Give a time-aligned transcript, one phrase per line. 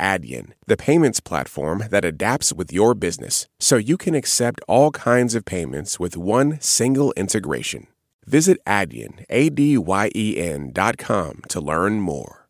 [0.00, 5.34] Adyen, the payments platform that adapts with your business so you can accept all kinds
[5.34, 7.86] of payments with one single integration.
[8.26, 12.46] Visit Adyen, A-D-Y-E-N dot com to learn more.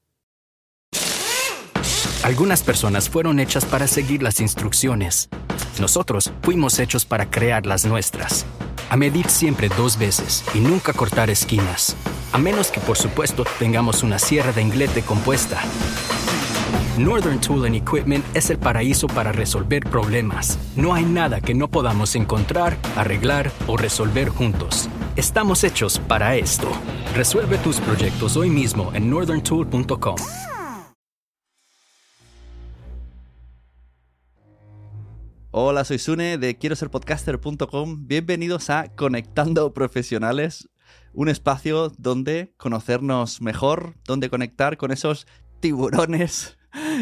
[2.25, 5.29] Algunas personas fueron hechas para seguir las instrucciones.
[5.81, 8.45] Nosotros fuimos hechos para crear las nuestras.
[8.91, 11.95] A medir siempre dos veces y nunca cortar esquinas.
[12.33, 15.63] A menos que, por supuesto, tengamos una sierra de inglete compuesta.
[16.99, 20.59] Northern Tool and Equipment es el paraíso para resolver problemas.
[20.75, 24.89] No hay nada que no podamos encontrar, arreglar o resolver juntos.
[25.15, 26.69] Estamos hechos para esto.
[27.15, 30.17] Resuelve tus proyectos hoy mismo en northerntool.com.
[35.53, 38.09] Hola, soy Sune de quiero ser podcaster.com.
[38.09, 40.69] Bienvenidos a Conectando Profesionales,
[41.13, 45.29] un espacio donde conocernos mejor, donde conectar con esos
[45.61, 46.58] tiburones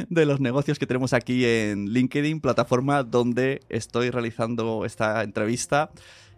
[0.08, 5.90] de los negocios que tenemos aquí en LinkedIn, plataforma donde estoy realizando esta entrevista,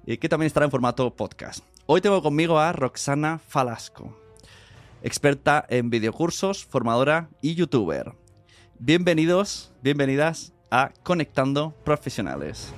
[0.07, 1.65] y que también estará en formato podcast.
[1.87, 4.17] Hoy tengo conmigo a Roxana Falasco,
[5.03, 8.13] experta en videocursos, formadora y youtuber.
[8.79, 12.73] Bienvenidos, bienvenidas a Conectando Profesionales.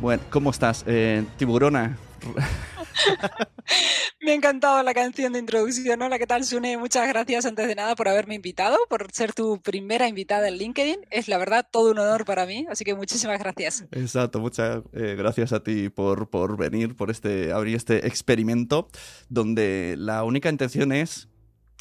[0.00, 1.96] Bueno, ¿cómo estás, eh, tiburona?
[4.20, 6.02] Me ha encantado la canción de introducción.
[6.02, 6.76] Hola, ¿qué tal, Sune?
[6.76, 10.98] Muchas gracias antes de nada por haberme invitado, por ser tu primera invitada en LinkedIn.
[11.10, 13.86] Es la verdad todo un honor para mí, así que muchísimas gracias.
[13.92, 18.88] Exacto, muchas eh, gracias a ti por, por venir, por este, abrir este experimento,
[19.30, 21.28] donde la única intención es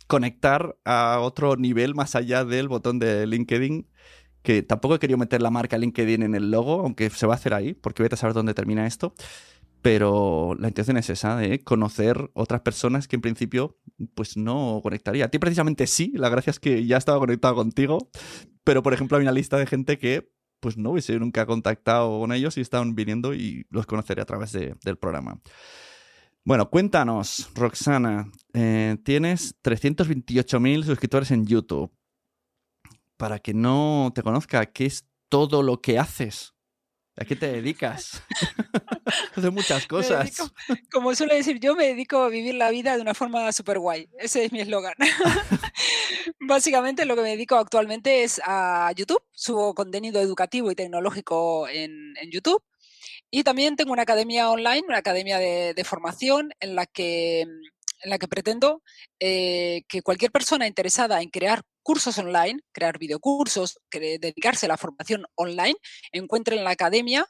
[0.07, 3.87] conectar a otro nivel más allá del botón de LinkedIn
[4.45, 7.35] que tampoco he querido meter la marca LinkedIn en el logo, aunque se va a
[7.35, 9.13] hacer ahí, porque voy a saber dónde termina esto
[9.85, 13.77] pero la intención es esa, de conocer otras personas que en principio
[14.15, 15.25] pues no conectaría.
[15.25, 18.09] A ti precisamente sí, la gracia es que ya estaba conectado contigo,
[18.63, 22.31] pero por ejemplo hay una lista de gente que pues no hubiese nunca contactado con
[22.31, 25.39] ellos y están viniendo y los conoceré a través del programa.
[26.43, 31.91] Bueno, cuéntanos, Roxana, eh, tienes 328.000 suscriptores en YouTube.
[33.17, 36.55] Para que no te conozca, ¿qué es todo lo que haces?
[37.17, 38.21] ¿A qué te dedicas?
[39.35, 40.51] Haces muchas cosas.
[40.91, 44.09] como suele decir, yo me dedico a vivir la vida de una forma súper guay.
[44.19, 44.95] Ese es mi eslogan.
[46.41, 49.23] Básicamente lo que me dedico actualmente es a YouTube.
[49.31, 52.61] Subo contenido educativo y tecnológico en, YouTube.
[53.31, 57.45] Y también tengo una academia online, una academia de, de formación en la que
[58.05, 58.83] en la que pretendo
[59.19, 65.27] eh, que cualquier persona interesada en crear cursos online, crear videocursos, dedicarse a la formación
[65.35, 65.75] online,
[66.11, 67.27] encuentre en la academia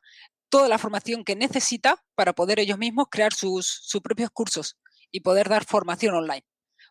[0.49, 4.77] toda la formación que necesita para poder ellos mismos crear sus, propios cursos
[5.11, 6.45] y poder dar formación online.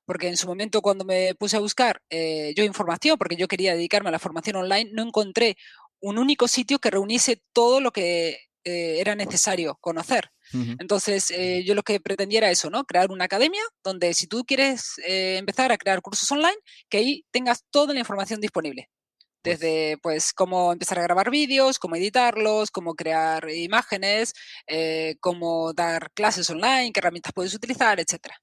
[0.05, 3.75] Porque en su momento cuando me puse a buscar eh, yo información, porque yo quería
[3.75, 5.57] dedicarme a la formación online, no encontré
[6.01, 10.34] un único sitio que reuniese todo lo que eh, era necesario conocer.
[10.53, 12.85] Entonces, eh, yo lo que pretendía era eso, ¿no?
[12.85, 16.57] Crear una academia donde si tú quieres eh, empezar a crear cursos online,
[16.89, 18.89] que ahí tengas toda la información disponible.
[19.43, 24.33] Pues Desde, pues, cómo empezar a grabar vídeos, cómo editarlos, cómo crear imágenes,
[25.21, 28.37] cómo dar clases online, qué herramientas puedes utilizar, etcétera.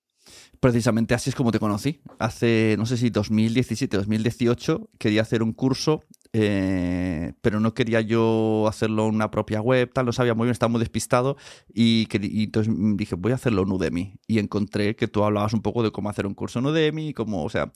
[0.60, 2.02] Precisamente así es como te conocí.
[2.20, 8.66] Hace, no sé si 2017, 2018, quería hacer un curso eh, pero no quería yo
[8.68, 11.38] hacerlo en una propia web, tal, no sabía muy bien, estaba muy despistado
[11.74, 15.62] y, y, entonces dije, voy a hacerlo en Udemy y encontré que tú hablabas un
[15.62, 17.74] poco de cómo hacer un curso en Udemy y cómo, o sea,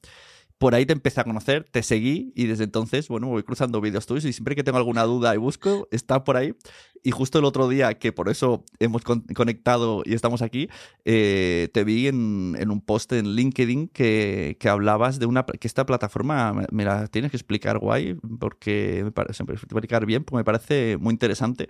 [0.57, 4.05] por ahí te empecé a conocer, te seguí y desde entonces, bueno, voy cruzando vídeos
[4.05, 6.53] tuyos y siempre que tengo alguna duda y busco, está por ahí.
[7.03, 10.69] Y justo el otro día, que por eso hemos conectado y estamos aquí,
[11.03, 16.53] eh, te vi en, un post en LinkedIn que, hablabas de una que esta plataforma
[16.71, 21.11] me, la tienes que explicar guay, porque me parece explicar bien, porque me parece muy
[21.11, 21.67] interesante,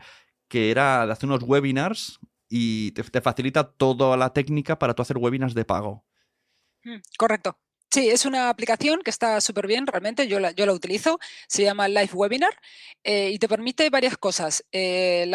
[0.48, 5.02] que era de hacer unos webinars y te, te facilita toda la técnica para tú
[5.02, 6.06] hacer webinars de pago.
[6.84, 7.58] Mm, correcto.
[7.96, 11.64] Sí, es una aplicación que está súper bien, realmente, yo la, yo la utilizo, se
[11.64, 12.54] llama Live Webinar
[13.06, 14.66] eh, y te permite varias cosas.
[14.74, 15.32] Eh,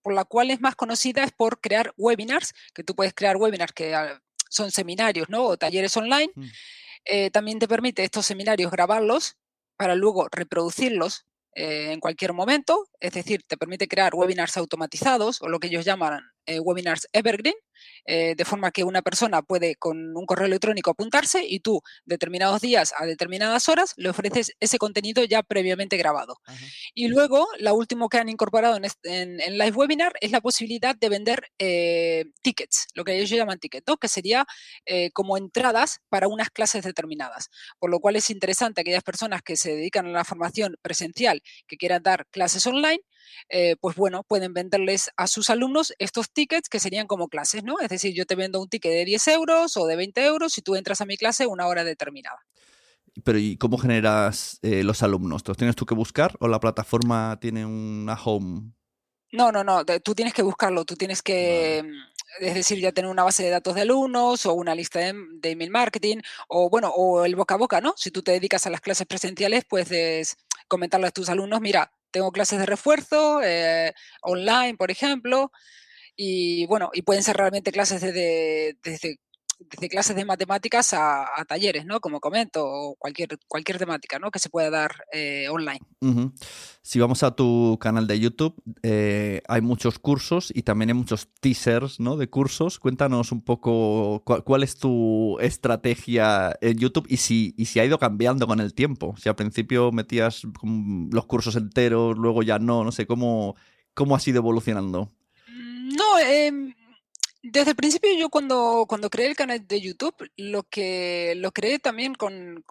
[0.00, 3.74] por la cual es más conocida es por crear webinars, que tú puedes crear webinars
[3.74, 5.44] que ah, son seminarios ¿no?
[5.44, 6.32] o talleres online.
[6.34, 6.44] Mm.
[7.04, 9.36] Eh, también te permite estos seminarios grabarlos
[9.76, 11.26] para luego reproducirlos
[11.58, 16.22] en cualquier momento, es decir, te permite crear webinars automatizados o lo que ellos llaman
[16.46, 17.54] webinars evergreen,
[18.04, 22.60] eh, de forma que una persona puede con un correo electrónico apuntarse y tú determinados
[22.60, 26.40] días a determinadas horas le ofreces ese contenido ya previamente grabado.
[26.94, 31.50] Y luego, la última que han incorporado en, Live Webinar es la posibilidad de vender
[31.58, 34.46] eh, tickets, lo que ellos llaman tickets, que sería
[34.84, 37.48] eh, como entradas para unas clases determinadas.
[37.78, 41.76] Por lo cual es interesante aquellas personas que se dedican a la formación presencial, que
[41.76, 43.00] quieran dar clases online,
[43.48, 47.78] eh, pues bueno, pueden venderles a sus alumnos estos tickets que serían como clases, ¿no?
[47.80, 50.62] Es decir, yo te vendo un ticket de 10 euros o de 20 euros y
[50.62, 52.38] tú entras a mi clase una hora determinada.
[53.24, 55.42] Pero ¿y cómo generas eh, los alumnos?
[55.46, 58.72] ¿Los tienes tú que buscar o la plataforma tiene una home?
[59.32, 61.82] No, no, no, tú tienes que buscarlo, tú tienes que...
[62.40, 65.70] es decir, ya tener una base de datos de alumnos o una lista de, email
[65.70, 66.18] marketing
[66.48, 67.94] o bueno, o el boca a boca, ¿no?
[67.96, 70.36] Si tú te dedicas a las clases presenciales, puedes
[70.68, 75.50] comentarle a tus alumnos, mira, tengo clases de refuerzo eh, online, por ejemplo,
[76.16, 79.18] y bueno, y pueden ser realmente clases desde, desde,
[79.90, 82.00] clases de matemáticas a, talleres, ¿no?
[82.00, 84.30] Como comento, o cualquier, cualquier temática, ¿no?
[84.30, 85.80] Que se pueda dar eh, online.
[86.82, 91.28] Si vamos a tu canal de YouTube, eh, hay muchos cursos y también hay muchos
[91.40, 92.16] teasers, ¿no?
[92.16, 92.78] De cursos.
[92.78, 97.98] Cuéntanos un poco cuál, es tu estrategia en YouTube y si, y si ha ido
[97.98, 99.14] cambiando con el tiempo.
[99.18, 100.42] Si al principio metías
[101.10, 103.56] los cursos enteros, luego ya no, no sé, ¿cómo,
[103.94, 105.12] cómo has ido evolucionando?
[106.18, 106.74] Em,
[107.42, 111.78] desde el principio yo cuando, cuando creé el canal de YouTube, lo que lo creé
[111.78, 112.64] también con,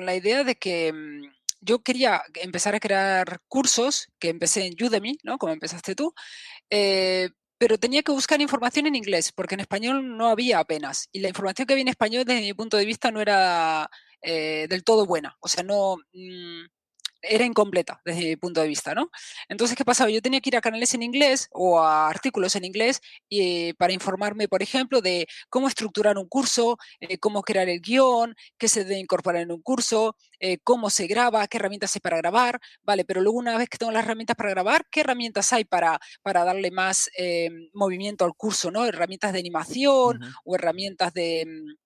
[0.00, 1.22] la idea de que mm,
[1.60, 5.38] yo quería empezar a crear cursos, que empecé en Udemy, ¿no?
[5.38, 6.14] Como empezaste tú,
[6.70, 11.08] eh, pero tenía que buscar información en inglés, porque en español no había apenas.
[11.12, 13.88] Y la información que había en español, desde mi punto de vista, no era
[14.22, 15.36] eh, del todo buena.
[15.40, 15.96] O sea, no...
[16.12, 16.66] Mm,
[17.22, 19.10] era incompleta desde mi punto de vista, ¿no?
[19.48, 20.10] Entonces, ¿qué pasaba?
[20.10, 23.92] Yo tenía que ir a canales en inglés o a artículos en inglés y, para
[23.92, 28.84] informarme, por ejemplo, de cómo estructurar un curso, eh, cómo crear el guion, qué se
[28.84, 33.04] debe incorporar en un curso, eh, cómo se graba, qué herramientas hay para grabar, ¿vale?
[33.04, 36.44] Pero luego una vez que tengo las herramientas para grabar, ¿qué herramientas hay para, para
[36.44, 38.84] darle más eh, movimiento al curso, ¿no?
[38.84, 41.81] Herramientas de animación o herramientas de mm,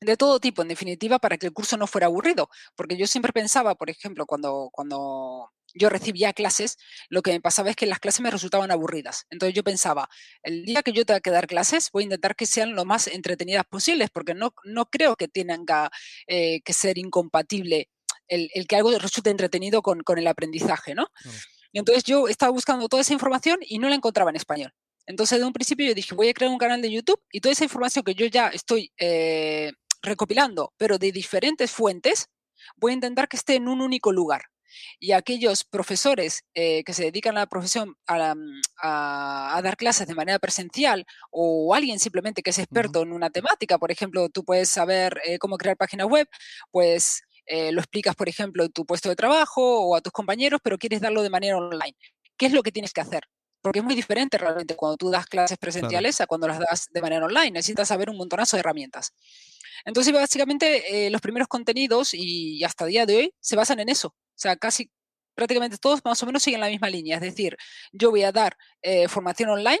[0.00, 2.48] de todo tipo, en definitiva, para que el curso no fuera aburrido.
[2.76, 6.76] Porque yo siempre pensaba, por ejemplo, cuando, cuando yo recibía clases,
[7.08, 9.26] lo que me pasaba es que las clases me resultaban aburridas.
[9.30, 10.08] Entonces yo pensaba,
[10.42, 13.06] el día que yo tenga que dar clases, voy a intentar que sean lo más
[13.06, 15.90] entretenidas posibles, porque no, no creo que tenga
[16.26, 17.88] eh, que ser incompatible
[18.28, 21.08] el, que algo resulte entretenido con, el aprendizaje, ¿no?
[21.72, 24.72] Y entonces yo estaba buscando toda esa información y no la encontraba en español.
[25.06, 27.52] Entonces, de un principio yo dije, voy a crear un canal de YouTube y toda
[27.52, 29.72] esa información que yo ya estoy eh,
[30.02, 32.28] recopilando, pero de diferentes fuentes,
[32.76, 34.42] voy a intentar que esté en un único lugar.
[35.00, 40.14] Y aquellos profesores eh, que se dedican a la profesión mm, a, dar clases de
[40.14, 44.68] manera presencial o alguien simplemente que es experto en una temática, por ejemplo, tú puedes
[44.68, 46.28] saber eh, cómo crear páginas web,
[46.70, 50.60] pues eh, lo explicas, por ejemplo, en tu puesto de trabajo o a tus compañeros,
[50.62, 51.96] pero quieres darlo de manera online.
[52.36, 53.22] ¿Qué es lo que tienes que hacer?
[53.62, 57.00] Porque es muy diferente realmente cuando tú das clases presenciales a cuando las das de
[57.00, 57.52] manera online.
[57.52, 59.14] Necesitas saber un montonazo de herramientas.
[59.84, 63.88] Entonces, básicamente, eh, los primeros contenidos y hasta el día de hoy se basan en
[63.88, 64.08] eso.
[64.08, 64.90] O sea, casi
[65.34, 67.16] prácticamente todos más o menos siguen la misma línea.
[67.16, 67.56] Es decir,
[67.92, 69.80] yo voy a dar eh, formación online,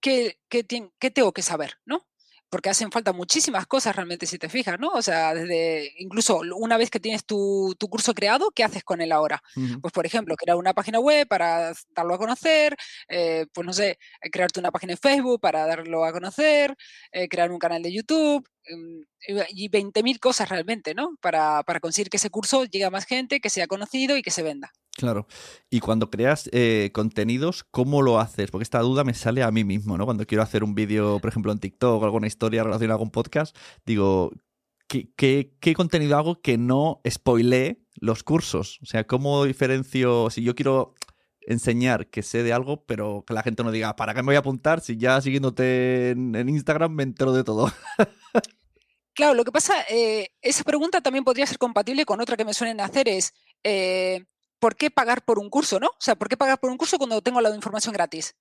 [0.00, 0.66] ¿qué, qué,
[0.98, 1.74] ¿qué, tengo que saber?
[1.84, 2.06] ¿no?
[2.52, 4.88] porque hacen falta muchísimas cosas realmente si te fijas, ¿no?
[4.88, 9.10] O sea, desde incluso una vez que tienes tu, curso creado, ¿qué haces con él
[9.10, 9.42] ahora?
[9.80, 12.76] Pues, por ejemplo, crear una página web para darlo a conocer,
[13.08, 13.98] eh, pues no sé,
[14.30, 16.76] crearte una página en Facebook para darlo a conocer,
[17.10, 21.16] eh, crear un canal de YouTube, y 20.000 cosas realmente, ¿no?
[21.20, 24.30] Para, para conseguir que ese curso llegue a más gente, que sea conocido y que
[24.30, 24.72] se venda.
[24.96, 25.26] Claro.
[25.70, 28.50] Y cuando creas eh, contenidos, ¿cómo lo haces?
[28.50, 30.04] Porque esta duda me sale a mí mismo, ¿no?
[30.04, 33.56] Cuando quiero hacer un vídeo, por ejemplo, en TikTok o alguna historia relacionada con podcast,
[33.86, 34.32] digo,
[34.86, 35.10] ¿qué,
[35.60, 38.78] qué, contenido hago que no spoilee los cursos?
[38.82, 40.94] O sea, ¿cómo diferencio si yo quiero
[41.46, 44.36] enseñar que sé de algo, pero que la gente no diga, ¿para qué me voy
[44.36, 47.72] a apuntar si ya siguiéndote en, Instagram me entero de todo?
[49.14, 52.54] Claro, lo que pasa, eh, esa pregunta también podría ser compatible con otra que me
[52.54, 54.24] suelen hacer, es, eh,
[54.58, 55.88] ¿por qué pagar por un curso, no?
[55.88, 58.34] O sea, ¿por qué pagar por un curso cuando tengo la información gratis?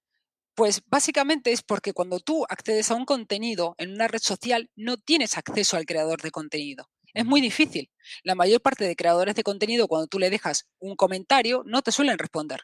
[0.56, 4.96] Pues básicamente es porque cuando tú accedes a un contenido en una red social, no
[4.96, 6.90] tienes acceso al creador de contenido.
[7.14, 7.90] Es muy difícil.
[8.24, 11.92] La mayor parte de creadores de contenido, cuando tú le dejas un comentario, no te
[11.92, 12.62] suelen responder.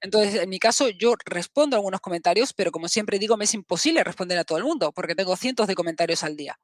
[0.00, 3.54] Entonces, en mi caso, yo respondo a algunos comentarios, pero como siempre digo, me es
[3.54, 6.58] imposible responder a todo el mundo, porque tengo cientos de comentarios al día.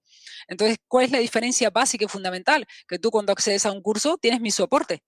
[0.49, 2.66] Entonces, ¿cuál es la diferencia básica y fundamental?
[2.88, 5.02] Que tú cuando accedes a un curso tienes mi soporte.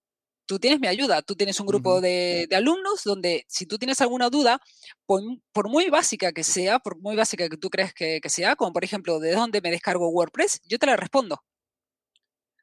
[0.47, 4.29] tú tienes mi ayuda, tú tienes un grupo de, alumnos donde si tú tienes alguna
[4.29, 4.61] duda,
[5.07, 8.73] por, muy básica que sea, por muy básica que tú crees que, que sea, como
[8.73, 10.61] por ejemplo, ¿de dónde me descargo WordPress?
[10.69, 11.43] Yo te la respondo.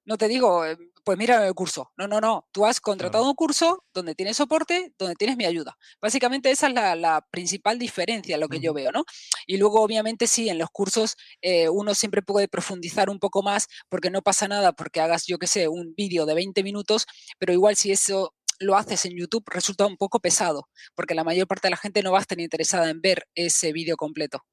[0.06, 1.92] No te digo, eh, pues mira el curso.
[1.98, 2.48] No, no, no.
[2.52, 5.78] Tú has contratado un curso donde tienes soporte, donde tienes mi ayuda.
[6.02, 9.04] Básicamente esa es la, principal diferencia, lo que yo veo, ¿no?
[9.46, 13.68] Y luego, obviamente, sí, en los cursos eh, uno siempre puede profundizar un poco más
[13.90, 17.06] porque no pasa nada porque hagas, yo qué sé, un vídeo de 20 minutos,
[17.40, 21.48] pero igual si eso lo haces en YouTube resulta un poco pesado, porque la mayor
[21.48, 24.44] parte de la gente no va a estar interesada en ver ese vídeo completo.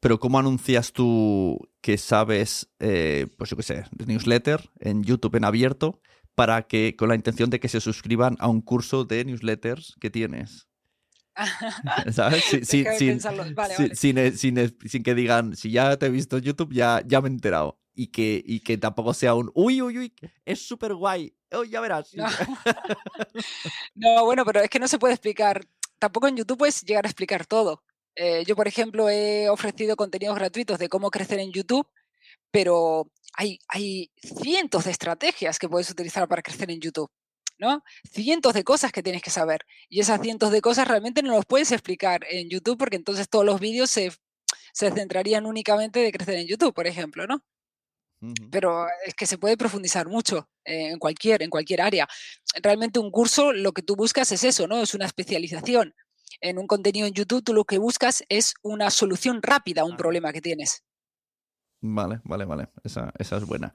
[0.00, 5.36] Pero ¿cómo anuncias tú que sabes, eh, pues yo qué sé, de newsletter en YouTube
[5.36, 6.00] en abierto
[6.34, 10.10] para que con la intención de que se suscriban a un curso de newsletters que
[10.10, 10.68] tienes?
[12.12, 12.44] ¿Sabes?
[12.62, 12.84] sin,
[15.02, 17.80] que digan, si ya te he visto en YouTube, ya, ya me he enterado.
[17.94, 21.80] Y que, y que tampoco sea un, uy, uy, uy, es súper guay, oh, ya
[21.80, 22.14] verás.
[23.96, 25.66] no, bueno, pero es que no se puede explicar.
[25.98, 27.82] Tampoco en YouTube puedes llegar a explicar todo.
[28.20, 31.86] Eh, yo, por ejemplo, he ofrecido contenidos gratuitos de cómo crecer en YouTube,
[32.50, 37.08] pero hay, hay cientos de estrategias que puedes utilizar para crecer en YouTube.
[37.58, 37.84] ¿no?
[38.10, 39.60] Cientos de cosas que tienes que saber.
[39.88, 43.44] Y esas cientos de cosas realmente no los puedes explicar en YouTube porque entonces todos
[43.44, 44.12] los vídeos se,
[44.74, 47.44] centrarían únicamente de crecer en YouTube, por ejemplo, ¿no?
[48.50, 52.08] Pero es que se puede profundizar mucho en, cualquier, en cualquier área.
[52.60, 54.82] Realmente un curso lo que tú buscas es eso, ¿no?
[54.82, 55.94] Es una especialización
[56.40, 59.96] en un contenido en YouTube tú lo que buscas es una solución rápida a un
[59.96, 60.84] problema que tienes.
[61.80, 62.68] Vale, vale, vale.
[62.82, 63.72] Esa, esa es buena.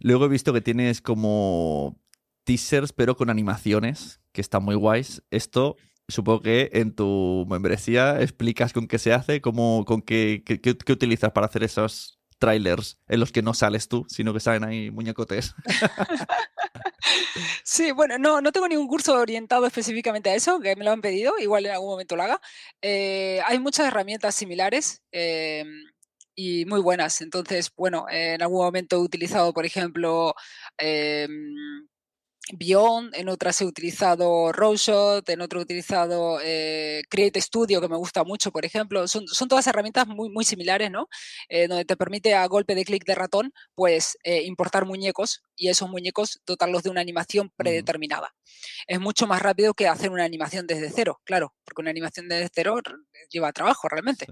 [0.00, 2.00] Luego he visto que tienes como
[2.44, 5.22] teasers, pero con animaciones, que están muy guays.
[5.30, 5.76] Esto
[6.08, 10.92] supongo que en tu membresía explicas con qué se hace, cómo, con qué, qué, qué
[10.92, 14.90] utilizas para hacer esos trailers en los que no sales tú, sino que salen ahí
[14.90, 15.54] muñecotes.
[17.64, 21.00] Sí, bueno, no, no tengo ningún curso orientado específicamente a eso, que me lo han
[21.00, 22.40] pedido, igual en algún momento lo haga.
[22.82, 25.66] Eh, hay muchas herramientas similares em,
[26.34, 27.20] y muy buenas.
[27.20, 30.34] Entonces, bueno, en algún momento he utilizado, por ejemplo,
[30.78, 31.88] em,
[32.52, 37.96] Beyond, en otras he utilizado Rowshot, en otro he utilizado eh, Create Studio, que me
[37.96, 39.08] gusta mucho, por ejemplo.
[39.08, 41.08] Son, son todas herramientas muy, muy similares, ¿no?
[41.48, 45.68] Eh, donde te permite a golpe de clic de ratón, pues eh, importar muñecos y
[45.68, 48.34] esos muñecos dotarlos de una animación predeterminada.
[48.86, 52.50] Es mucho más rápido que hacer una animación desde cero, claro, porque una animación desde
[52.54, 52.80] cero
[53.30, 54.26] lleva trabajo realmente.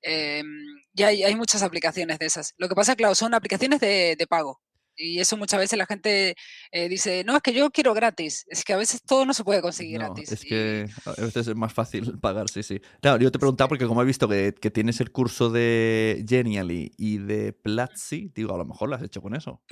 [0.00, 0.46] Em,
[0.94, 2.54] y hay, hay, muchas aplicaciones de esas.
[2.56, 4.60] Lo que pasa, claro, son aplicaciones de, de pago.
[4.96, 6.34] Y eso muchas veces la gente
[6.70, 8.44] eh, dice, no, es que yo quiero gratis.
[8.48, 10.32] Es que a veces todo no se puede conseguir gratis.
[10.32, 12.80] Es que a veces es más fácil pagar, sí, sí.
[13.00, 16.92] Claro, yo te preguntaba porque como he visto que, que tienes el curso de Genially
[16.96, 19.62] y de Platzi, digo, a lo mejor lo has hecho con eso.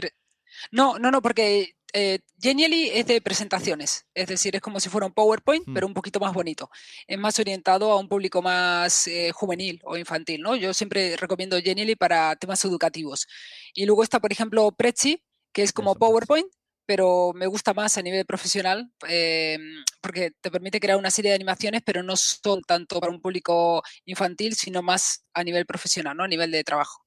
[0.72, 5.06] No, no, no, porque eh, Genially es de presentaciones, es decir, es como si fuera
[5.06, 5.90] un PowerPoint, pero mm.
[5.90, 6.70] un poquito más bonito.
[7.06, 10.56] Es más orientado a un público más eh, juvenil o infantil, ¿no?
[10.56, 13.26] Yo siempre recomiendo Genially para temas educativos.
[13.74, 16.50] Y luego está, por ejemplo, Prezi, que es como PowerPoint,
[16.86, 19.58] pero me gusta más a nivel profesional eh,
[20.00, 23.82] porque te permite crear una serie de animaciones, pero no son tanto para un público
[24.06, 26.24] infantil, sino más a nivel profesional, ¿no?
[26.24, 27.04] A nivel de trabajo.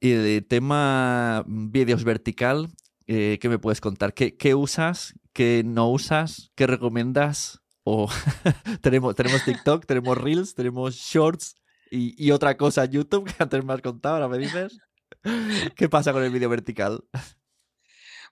[0.00, 2.68] Y de tema vídeos vertical,
[3.06, 4.14] eh, ¿qué me puedes contar?
[4.14, 5.14] ¿Qué, ¿Qué, usas?
[5.32, 6.52] ¿Qué no usas?
[6.54, 7.60] ¿Qué recomiendas?
[7.82, 8.08] O
[8.80, 11.56] tenemos, tenemos TikTok, tenemos Reels, tenemos Shorts
[11.90, 14.78] y, y, otra cosa YouTube que antes me has contado, ahora me dices.
[15.76, 17.02] ¿Qué pasa con el vídeo vertical?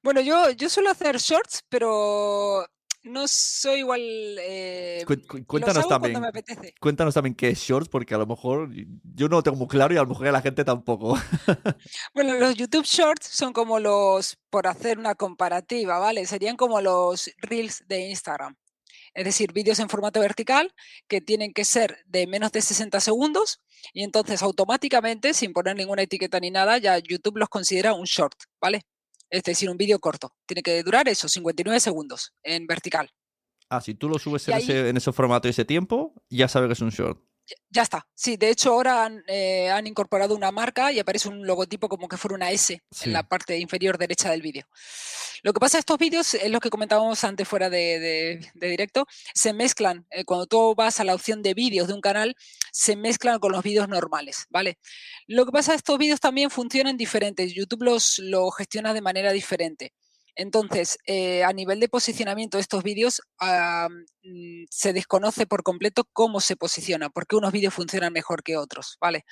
[0.02, 2.64] Bueno, yo, yo suelo hacer shorts, pero
[3.06, 4.00] no soy igual.
[4.00, 5.04] Eh,
[5.46, 6.20] cuéntanos también.
[6.80, 8.70] Cuéntanos también qué es Shorts, porque a lo mejor
[9.14, 11.16] yo no lo tengo muy claro y a lo mejor la gente tampoco.
[12.14, 16.26] bueno, los YouTube Shorts son como los, por hacer una comparativa, ¿vale?
[16.26, 18.56] Serían como los Reels de Instagram.
[19.14, 20.74] Es decir, vídeos en formato vertical
[21.08, 23.62] que tienen que ser de menos de 60 segundos
[23.94, 28.36] y entonces automáticamente, sin poner ninguna etiqueta ni nada, ya YouTube los considera un short,
[28.60, 28.84] ¿vale?
[29.30, 30.34] Es decir, un vídeo corto.
[30.46, 33.10] Tiene que durar eso, 59 segundos en vertical.
[33.68, 36.68] Ah, si tú lo subes en, ese, en ese formato y ese tiempo, ya sabes
[36.68, 37.20] que es un short.
[37.70, 38.06] Ya está.
[38.14, 42.16] Sí, de hecho ahora eh, han, incorporado una marca y aparece un logotipo como que
[42.16, 44.66] fuera una S en la parte inferior derecha del vídeo.
[45.42, 50.06] Lo que pasa, estos vídeos, es lo que comentábamos antes fuera de, directo, se mezclan.
[50.10, 52.36] Eh, cuando tú vas a la opción de vídeos de un canal,
[52.72, 54.78] se mezclan con los vídeos normales, ¿vale?
[55.26, 57.52] Lo que pasa, estos vídeos también funcionan diferentes.
[57.54, 59.92] YouTube los lo gestiona de manera diferente.
[60.36, 66.40] Entonces, eh, a nivel de posicionamiento de estos vídeos, mm, se desconoce por completo cómo
[66.40, 69.24] se posiciona, porque unos vídeos funcionan mejor que otros, ¿vale?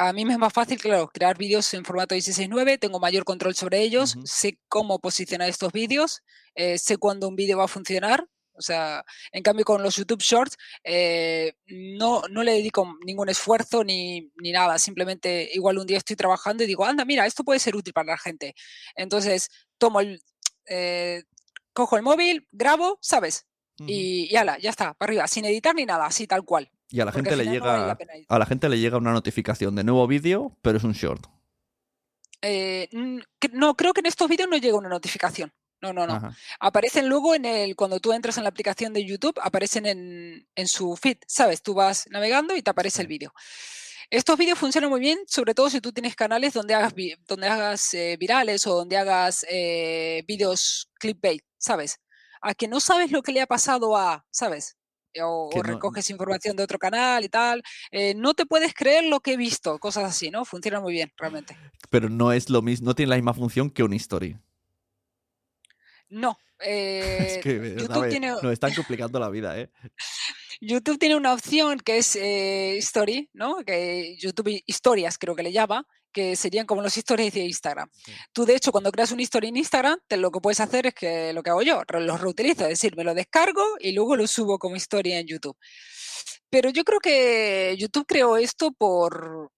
[0.00, 3.54] a mí me es más fácil, claro, crear vídeos en formato 16.9, tengo mayor control
[3.54, 6.22] sobre ellos, sé cómo posicionar estos vídeos,
[6.54, 8.26] eh, sé cuándo un vídeo va a funcionar.
[8.60, 13.82] O sea, en cambio con los YouTube Shorts eh, no, no le dedico ningún esfuerzo
[13.82, 14.78] ni, ni, nada.
[14.78, 18.12] Simplemente igual un día estoy trabajando y digo, anda, mira, esto puede ser útil para
[18.12, 18.54] la gente.
[18.94, 19.48] Entonces
[19.78, 20.22] tomo el,
[20.66, 21.24] eh,
[21.72, 23.46] cojo el móvil, grabo, ¿sabes?
[23.86, 26.70] y, y ala, ya está, para arriba, sin editar ni nada, así tal cual.
[26.90, 27.96] Y a la gente le llega
[28.28, 31.24] a la gente le llega una notificación de nuevo vídeo, pero es un short.
[32.42, 32.88] Eh,
[33.52, 35.52] no, creo que en estos vídeos no llega una notificación.
[35.80, 36.34] No, no, no.
[36.58, 40.68] Aparecen luego en el, cuando tú entras en la aplicación de YouTube, aparecen en, en
[40.68, 41.62] su feed, ¿sabes?
[41.62, 43.32] Tú vas navegando y te aparece el vídeo.
[44.10, 46.92] Estos vídeos funcionan muy bien, sobre todo si tú tienes canales donde hagas,
[47.28, 52.00] donde hagas eh, virales o donde hagas eh, vídeos clickbait, ¿sabes?
[52.42, 54.76] A que no sabes lo que le ha pasado a, ¿sabes?
[55.22, 57.62] o, recoges información de otro canal y tal.
[57.90, 60.44] Eh, no te puedes creer lo que he visto, cosas así, ¿no?
[60.44, 61.56] Funciona muy bien, realmente.
[61.88, 64.38] Pero no es lo mismo, no tiene la misma función que un history.
[66.10, 66.36] No.
[66.60, 68.28] es que eh, YouTube tiene...
[68.28, 69.70] nos están complicando la vida, ¿eh?
[70.60, 73.56] YouTube tiene una opción que es eh, Story, ¿no?
[73.64, 77.88] Que YouTube Historias creo que le llama, que serían como los stories de Instagram.
[78.32, 80.94] Tú, de hecho, cuando creas un story en Instagram, te, lo que puedes hacer es
[80.94, 84.26] que lo que hago yo, los reutilizo, es decir, me lo descargo y luego lo
[84.26, 85.56] subo como historia en YouTube.
[86.50, 89.50] Pero yo creo que YouTube creó esto por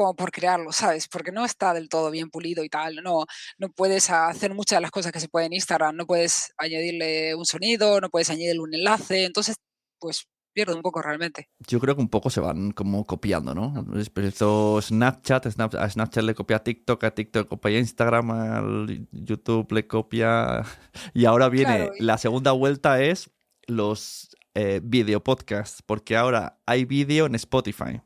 [0.00, 1.08] como por crearlo, ¿sabes?
[1.08, 2.96] Porque no está del todo bien pulido y tal.
[3.02, 3.26] No,
[3.58, 5.94] no puedes hacer muchas de las cosas que se pueden en Instagram.
[5.94, 9.26] No puedes añadirle un sonido, no puedes añadirle un enlace.
[9.26, 9.56] Entonces,
[9.98, 11.50] pues pierde un poco realmente.
[11.68, 13.74] Yo creo que un poco se van como copiando, ¿no?
[13.94, 19.70] Esto Snapchat, a Snapchat le copia a TikTok, a TikTok le copia Instagram, a YouTube
[19.72, 20.64] le copia...
[21.12, 23.30] Y ahora viene, la segunda vuelta es
[23.66, 28.00] los eh, video podcasts, porque ahora hay vídeo en Spotify.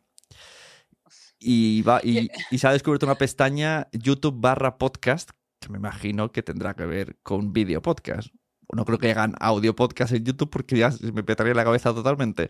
[1.46, 6.32] Y, va, y, y se ha descubierto una pestaña YouTube barra podcast, que me imagino
[6.32, 8.28] que tendrá que ver con video podcast
[8.74, 12.48] no creo que hagan audio podcast en YouTube porque ya me petaría la cabeza totalmente.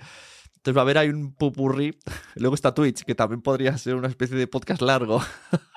[0.56, 1.98] Entonces va a haber un pupurri.
[2.36, 5.22] Luego está Twitch, que también podría ser una especie de podcast largo.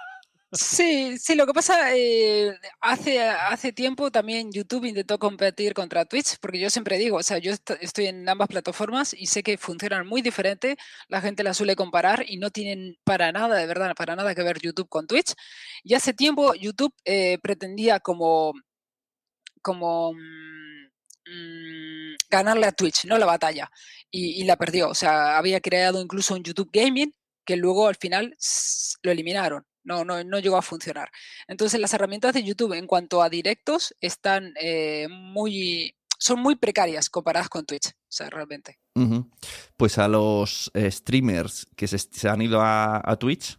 [0.54, 6.38] Sí, sí, lo que pasa, eh, hace, hace tiempo también YouTube intentó competir contra Twitch,
[6.40, 7.52] porque yo siempre digo, o sea, yo
[7.82, 10.78] estoy en ambas plataformas y sé que funcionan muy diferente,
[11.10, 14.44] la gente las suele comparar y no tienen para nada, de verdad, para nada que
[14.44, 15.34] ver YouTube con Twitch.
[15.84, 18.54] Y hace tiempo YouTube eh, pretendía como
[19.62, 23.18] como mm, ganarle a Twitch, ¿no?
[23.18, 23.70] La batalla.
[24.10, 24.90] Y, la perdió.
[24.90, 27.14] O sea, había creado incluso un YouTube Gaming
[27.46, 28.36] que luego al final
[29.04, 29.66] lo eliminaron.
[29.88, 31.10] No, no, no llegó a funcionar.
[31.48, 37.10] Entonces las herramientas de YouTube en cuanto a directos están eh, muy, son muy precarias
[37.10, 38.80] comparadas con Twitch, o sea, realmente.
[39.78, 43.58] Pues a los eh, streamers que se, han ido a Twitch,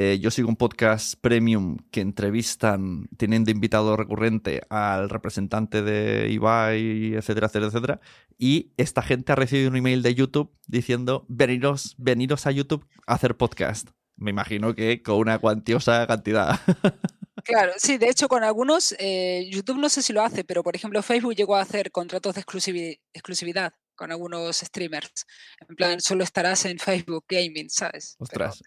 [0.00, 6.30] eh, yo sigo un podcast premium que entrevistan, tienen de invitado recurrente al representante de
[6.30, 8.00] Ibai, etcétera, etcétera, etcétera.
[8.38, 13.14] Y esta gente ha recibido un email de YouTube diciendo, veniros, veniros a YouTube a
[13.14, 13.88] hacer podcast.
[14.18, 16.58] Me imagino que con una cuantiosa cantidad.
[17.44, 20.76] Claro, sí, de hecho con algunos, eh, YouTube no sé si lo hace, pero por
[20.76, 25.26] ejemplo Facebook llegó a hacer contratos de exclusividad con algunos streamers.
[25.68, 28.16] En plan, solo estarás en Facebook Gaming, ¿sabes?
[28.18, 28.62] Ostras.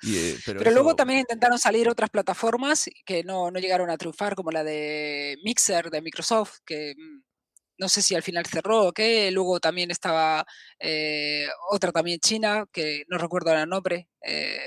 [0.46, 4.52] Pero, eh, luego también intentaron salir otras plataformas que no, no, llegaron a triunfar, como
[4.52, 7.24] la de Mixer de Microsoft, que mm,
[7.78, 9.32] no sé si al final cerró o qué.
[9.32, 10.46] Luego también estaba
[10.80, 14.10] eh, otra también china, que no recuerdo el nombre.
[14.22, 14.60] Eh,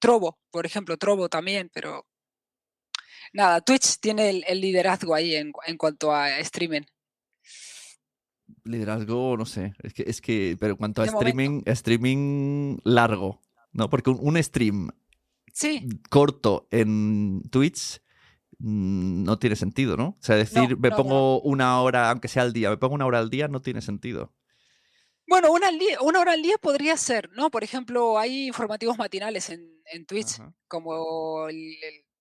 [0.00, 2.06] Trovo, por ejemplo, Trovo también, pero
[3.32, 6.82] nada, Twitch tiene el, liderazgo ahí en, en cuanto a streaming
[8.64, 9.74] liderazgo, no sé.
[9.82, 13.40] Es que, es que pero en cuanto a streaming, streaming largo,
[13.72, 13.88] ¿no?
[13.90, 14.90] Porque un, stream
[16.08, 18.00] corto en Twitch
[18.58, 20.16] mm, no tiene sentido, ¿no?
[20.20, 23.18] O sea, decir, me pongo una hora, aunque sea al día, me pongo una hora
[23.18, 24.32] al día, no tiene sentido.
[25.26, 25.68] Bueno, una,
[26.00, 27.50] una hora al día podría ser, ¿no?
[27.50, 31.76] Por ejemplo, hay informativos matinales en, Twitch, como el,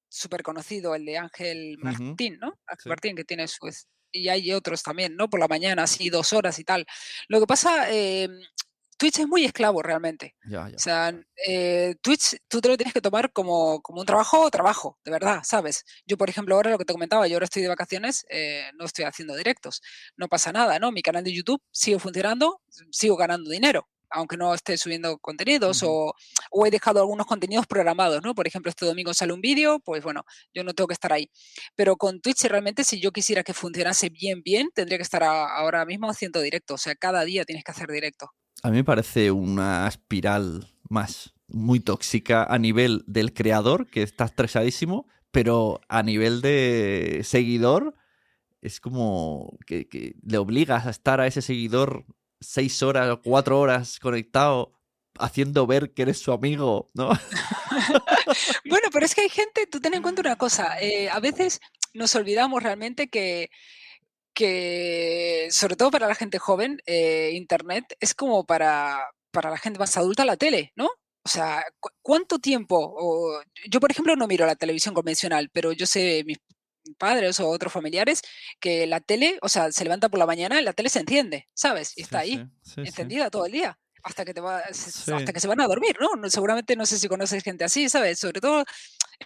[0.10, 2.60] súper conocido, el de Ángel Martín, ¿no?
[2.66, 3.70] Ángel Martín, que tiene su,
[4.12, 5.30] y hay otros también, ¿no?
[5.30, 6.86] Por la mañana, así dos horas y tal.
[7.28, 8.28] Lo que pasa, eh,
[8.98, 10.36] Twitch es muy esclavo realmente.
[10.76, 11.14] O sea,
[11.48, 15.12] eh, Twitch tú te lo tienes que tomar como, como un trabajo o trabajo, de
[15.12, 15.86] verdad, ¿sabes?
[16.06, 18.86] Yo, por ejemplo, ahora lo que te comentaba, yo ahora estoy de vacaciones, eh, no
[18.86, 19.82] estoy haciendo directos.
[20.18, 20.92] No pasa nada, ¿no?
[20.92, 26.14] Mi canal de YouTube sigue funcionando, sigo ganando dinero aunque no esté subiendo contenidos o,
[26.66, 28.36] he dejado algunos contenidos programados, ¿no?
[28.36, 31.30] Por ejemplo, este domingo sale un vídeo, pues bueno, yo no tengo que estar ahí.
[31.76, 35.86] Pero con Twitch realmente si yo quisiera que funcionase bien, bien, tendría que estar ahora
[35.86, 36.74] mismo haciendo directo.
[36.76, 38.32] O sea, cada día tienes que hacer directo.
[38.62, 44.26] A mí me parece una espiral más muy tóxica a nivel del creador, que está
[44.26, 47.96] estresadísimo, pero a nivel de seguidor
[48.62, 52.06] es como que, que le obligas a estar a ese seguidor
[52.40, 54.74] seis horas o cuatro horas conectado
[55.20, 57.10] haciendo ver que eres su amigo, ¿no?
[58.66, 61.60] bueno, pero es que hay gente, tú ten en cuenta una cosa, eh, a veces
[61.94, 63.50] nos olvidamos realmente que,
[64.34, 69.80] que, sobre todo para la gente joven, eh, Internet es como para, para la gente
[69.80, 70.90] más adulta la tele, ¿no?
[71.24, 71.66] O sea,
[72.02, 73.44] ¿cuánto tiempo?
[73.70, 76.40] yo, por ejemplo, no miro la televisión convencional, pero yo sé, mis
[76.96, 78.22] padres o otros familiares,
[78.60, 81.48] que la tele, o sea, se levanta por la mañana y la tele se enciende,
[81.54, 81.94] ¿sabes?
[81.98, 82.46] Y está ahí,
[82.78, 86.30] encendida todo el día hasta que te va, hasta que se van a dormir, ¿no?
[86.30, 88.20] Seguramente no sé si conoces gente así, ¿sabes?
[88.20, 88.64] Sobre todo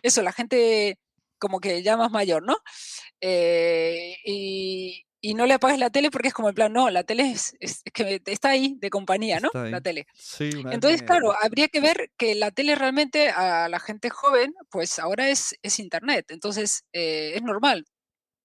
[0.02, 0.97] eso, la gente
[1.38, 2.58] como que ya más mayor, ¿no?
[3.21, 7.05] Eh, y, y no le apagues la tele porque es como el plan, no, la
[7.05, 7.55] tele es,
[7.93, 9.49] que está ahí de compañía, ¿no?
[9.53, 10.05] La tele.
[10.13, 14.99] Sí, Entonces, claro, habría que ver que la tele realmente a la gente joven, pues
[14.99, 16.25] ahora es, es Internet.
[16.29, 17.86] Entonces, eh, es normal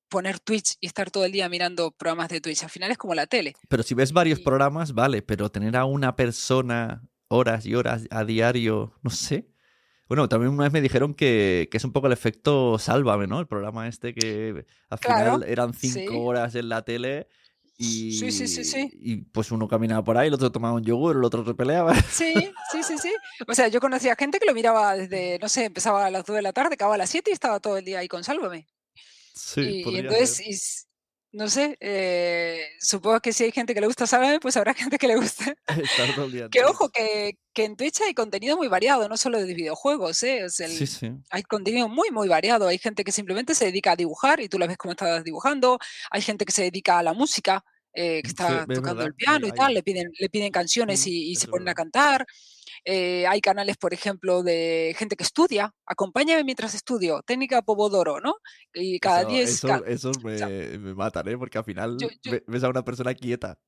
[0.09, 2.63] poner Twitch y estar todo el día mirando programas de Twitch.
[2.63, 3.55] Al final es como la tele.
[3.69, 8.25] Pero si ves varios programas, vale, pero tener a una persona horas y horas a
[8.25, 9.49] diario, no sé.
[10.09, 13.41] Bueno, también una vez me dijeron que, es un poco el efecto Sálvame, ¿no?
[13.41, 17.29] El programa este que al final eran cinco horas en la tele
[17.81, 21.15] y, sí, sí, sí, y pues uno caminaba por ahí, el otro tomaba un yogur,
[21.15, 21.95] el otro repeleaba.
[22.11, 22.35] Sí,
[22.73, 23.13] sí, sí, sí.
[23.47, 26.35] O sea, yo conocía gente que lo miraba desde, no sé, empezaba a las 2
[26.35, 28.67] de la tarde, acababa a las 7 y estaba todo el día ahí con Sálvame.
[29.33, 30.88] Sí, y, entonces,
[31.31, 34.99] no sé, eh, supongo que si hay gente que le gusta Sálvame, pues habrá gente
[34.99, 35.57] que le guste.
[36.51, 40.47] que ojo, que, que, en Twitch hay contenido muy variado, no solo de videojuegos, ¿eh?
[40.49, 41.13] sí, sí.
[41.31, 42.69] Hay contenido muy, muy variado.
[42.69, 45.79] Hay gente que simplemente se dedica a dibujar y tú la ves como estás dibujando.
[46.11, 47.65] Hay gente que se dedica a la música.
[47.95, 51.49] Eh, que está tocando el piano y tal, le piden, le piden canciones y, se
[51.49, 52.25] ponen a cantar.
[52.85, 58.37] Eh, hay canales, por ejemplo, de gente que estudia, acompáñame mientras estudio, técnica Pomodoro, ¿no?
[58.75, 59.65] Y cada 10...
[59.87, 60.39] Esos me,
[60.79, 61.39] me, matan, ¿eh?
[61.39, 61.97] Porque al final
[62.47, 63.59] ves a una persona quieta.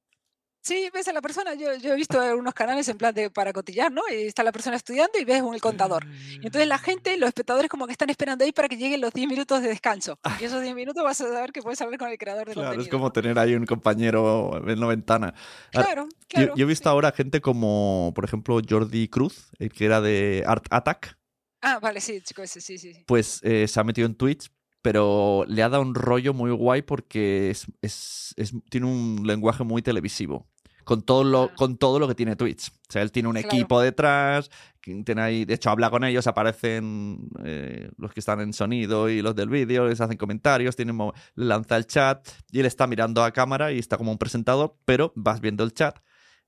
[0.62, 3.52] Sí, ves a la persona, yo, yo he visto unos canales en plan de para
[3.52, 4.02] cotillar, ¿no?
[4.10, 6.06] Y está la persona estudiando y ves un contador.
[6.32, 9.12] Y entonces la gente, los espectadores como que están esperando ahí para que lleguen los
[9.12, 10.18] 10 minutos de descanso.
[10.38, 12.80] Y esos 10 minutos vas a saber que puedes hablar con el creador de claro,
[12.80, 15.34] es como tener ahí un compañero en la ventana.
[15.70, 16.54] Claro, claro.
[16.54, 20.66] Yo, he visto ahora gente como, por ejemplo, Jordi Cruz, el que era de Art
[20.70, 21.18] Attack.
[21.62, 23.04] Ah, vale, sí, chico, ese, sí, sí.
[23.06, 24.50] Pues eh, se ha metido en Twitch
[24.82, 29.64] pero le ha dado un rollo muy guay porque es, es, es, tiene un lenguaje
[29.64, 30.48] muy televisivo.
[30.84, 32.68] Con todo, lo, con todo lo que tiene Twitch.
[32.70, 37.28] O sea, él tiene un equipo detrás, tiene ahí, de hecho habla con ellos, aparecen
[37.44, 40.92] eh, los que están en sonido y los del vídeo, les hacen comentarios, tiene,
[41.36, 45.12] lanza el chat y él está mirando a cámara y está como un presentador, pero
[45.14, 45.98] vas viendo el chat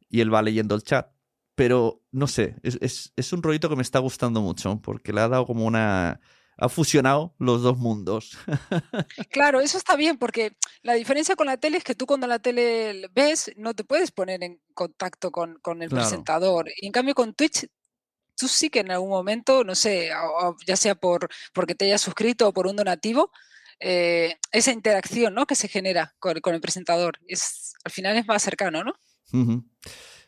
[0.09, 1.13] y él va leyendo el chat.
[1.55, 5.21] Pero no sé, es, es, es un rollito que me está gustando mucho porque le
[5.21, 6.21] ha dado como una
[6.63, 8.39] ha fusionado los dos mundos.
[9.31, 12.39] Claro, eso está bien, porque la diferencia con la tele es que tú cuando la
[12.39, 16.69] tele ves no te puedes poner en contacto con, el presentador.
[16.81, 17.67] Y en cambio con Twitch,
[18.37, 20.11] tú sí que en algún momento, no sé,
[20.67, 23.33] ya sea por porque te hayas suscrito o por un donativo,
[23.81, 25.47] eh, esa interacción ¿no?
[25.47, 27.19] que se genera con, el presentador.
[27.27, 28.95] Es, al final es más cercano, ¿no?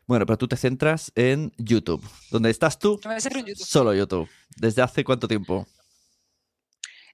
[0.07, 2.05] Bueno, pero tú te centras en YouTube.
[2.31, 3.01] ¿Dónde estás tú?
[3.57, 4.29] Solo YouTube.
[4.57, 5.67] ¿Desde hace cuánto tiempo?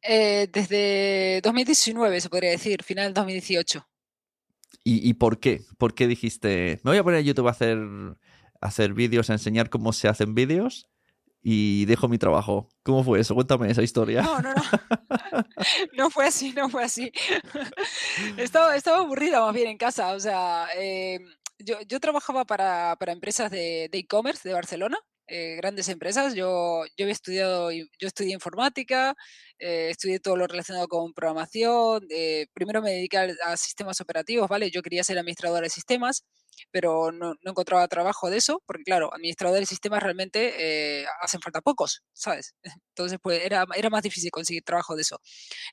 [0.02, 3.86] Eh, desde 2019, se podría decir, final del 2018.
[4.82, 5.60] ¿Y, por qué?
[5.78, 7.78] ¿Por qué dijiste, me voy a poner a YouTube a hacer,
[8.60, 10.88] hacer vídeos, a enseñar cómo se hacen vídeos
[11.42, 12.68] y dejo mi trabajo?
[12.82, 13.34] ¿Cómo fue eso?
[13.34, 14.22] Cuéntame esa historia.
[14.22, 14.62] No, no, no.
[15.96, 17.12] no fue así, no fue así.
[18.38, 20.12] estaba, estaba aburrida más bien en casa.
[20.14, 21.20] O sea, eh,
[21.58, 24.98] yo, yo, trabajaba para, para empresas de e-commerce de, Barcelona.
[25.32, 26.34] Eh, grandes empresas.
[26.34, 29.14] Yo, yo había estudiado, yo estudié informática,
[29.60, 34.70] eh, estudié todo lo relacionado con programación, eh, primero me dediqué a, sistemas operativos, ¿vale?
[34.72, 36.24] Yo quería ser administrador de sistemas,
[36.72, 41.40] pero no, no encontraba trabajo de eso, porque claro, administrador de sistemas realmente eh, hacen
[41.40, 42.54] falta pocos, ¿sabes?
[42.96, 45.20] Entonces, pues era, era más difícil conseguir trabajo de eso.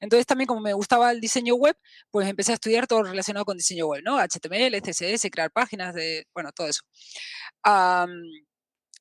[0.01, 1.75] Entonces, también como me gustaba el diseño web,
[2.11, 4.19] pues empecé a estudiar todo relacionado con diseño web, ¿no?
[4.19, 6.81] HTML, CSS, crear páginas, de, bueno, todo eso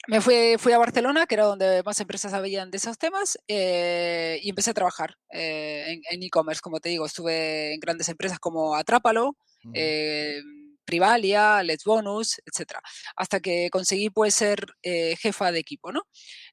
[0.09, 4.39] me fui, fui a Barcelona, que era donde más empresas habían de esos temas, eh,
[4.43, 7.07] y empecé a trabajar eh, en e-commerce, como te digo.
[7.07, 9.37] Estuve en grandes empresas como Atrápalo,
[9.75, 10.41] eh,
[10.85, 12.79] Privalia, Let's Bonus, etc.
[13.17, 16.03] Hasta que conseguí pues ser jefa de equipo, ¿no?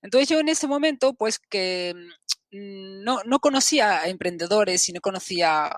[0.01, 1.93] Entonces yo en ese momento pues que
[2.51, 5.71] mm, no, no conocía a emprendedores y no conocía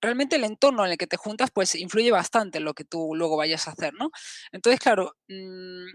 [0.00, 3.14] realmente el entorno en el que te juntas pues influye bastante en lo que tú
[3.14, 4.10] luego vayas a hacer, ¿no?
[4.52, 5.86] Entonces, claro, mm,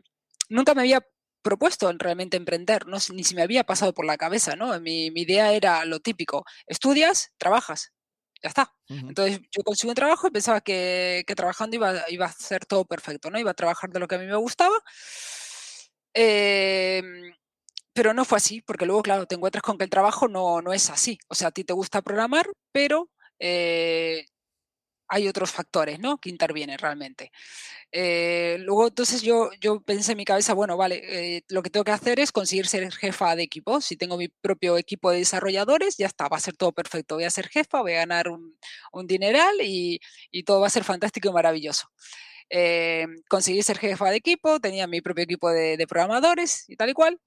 [0.54, 1.06] nunca me había
[1.42, 4.80] propuesto en realmente emprender, no, ni si me había pasado por la cabeza, ¿no?
[4.80, 7.92] Mi, mi idea era lo típico, estudias, trabajas,
[8.42, 8.74] ya está.
[8.88, 12.86] Entonces yo consigo un trabajo y pensaba que, que, trabajando iba, iba a ser todo
[12.86, 13.40] perfecto, ¿no?
[13.40, 14.76] Iba a trabajar de lo que a mí me gustaba.
[16.14, 17.34] Em,
[17.94, 20.74] pero no fue así, porque luego, claro, te encuentras con que el trabajo no, no
[20.74, 21.18] es así.
[21.28, 24.26] O sea, a ti te gusta programar, pero eh,
[25.14, 26.18] hay otros factores, ¿no?
[26.18, 27.32] Que intervienen realmente.
[27.92, 31.84] Eh, luego, entonces yo, yo pensé en mi cabeza, bueno, vale, eh, lo que tengo
[31.84, 33.80] que hacer es conseguir ser jefa de equipo.
[33.80, 37.16] Si tengo mi propio equipo de desarrolladores, ya está, va a ser todo perfecto.
[37.16, 38.58] Voy a ser jefa, voy a ganar un,
[38.92, 40.00] un dineral y,
[40.32, 41.88] y, todo va a ser fantástico y maravilloso.
[42.50, 46.90] Eh, conseguí ser jefa de equipo, tenía mi propio equipo de, de programadores y tal
[46.90, 47.20] y cual,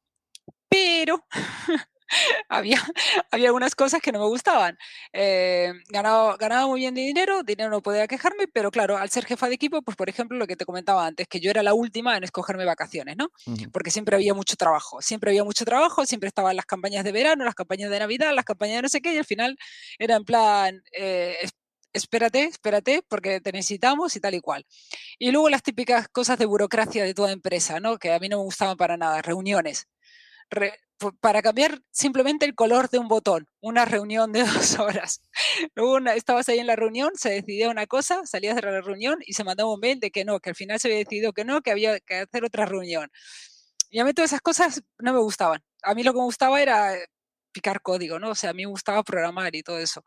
[0.68, 1.24] pero
[2.48, 2.82] había,
[3.30, 4.78] había algunas cosas que no me gustaban.
[5.12, 9.24] Eh, ganaba, ganaba muy bien de dinero, dinero no podía quejarme, pero claro, al ser
[9.24, 11.74] jefa de equipo, pues por ejemplo lo que te comentaba antes, que yo era la
[11.74, 13.30] última en escogerme vacaciones, ¿no?
[13.72, 17.44] Porque siempre había mucho trabajo, siempre había mucho trabajo, siempre estaban las campañas de verano,
[17.44, 19.56] las campañas de Navidad, las campañas de no sé qué, y al final
[19.98, 20.82] era en plan...
[20.92, 21.36] Eh,
[21.92, 24.66] espérate, espérate, porque te necesitamos y tal y cual.
[25.18, 27.98] Y luego las típicas cosas de burocracia de toda empresa, ¿no?
[27.98, 29.88] Que a mí no me gustaban para nada, reuniones
[31.20, 35.20] para cambiar simplemente el color de un botón, una reunión de dos horas.
[35.74, 39.34] Luego estabas ahí en la reunión, se decidía una cosa, salías de la reunión y
[39.34, 41.62] se mandaba un mail de que no, que al final se había decidido que no,
[41.62, 43.10] que había que hacer otra reunión.
[43.90, 45.62] Y a mí todas esas cosas no me gustaban.
[45.82, 46.94] A mí lo que me gustaba era
[47.52, 48.30] picar código, ¿no?
[48.30, 50.02] O sea, a mí me gustaba programar y todo eso.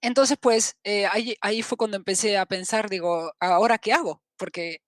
[0.00, 4.22] Entonces, pues eh, ahí, ahí fue cuando empecé a pensar, digo, ¿ahora qué hago?
[4.36, 4.80] Porque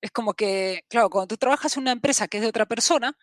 [0.00, 3.16] es como que, claro, cuando tú trabajas en una empresa que es de otra persona,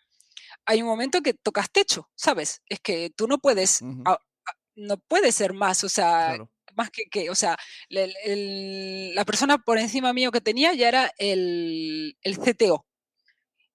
[0.66, 2.62] hay un momento que tocas techo, ¿sabes?
[2.68, 3.80] Es que tú no puedes,
[4.74, 6.38] no puedes ser más, o sea,
[6.74, 7.56] más que, que, o sea,
[7.88, 12.86] la persona por encima mío que tenía ya era el, el CTO.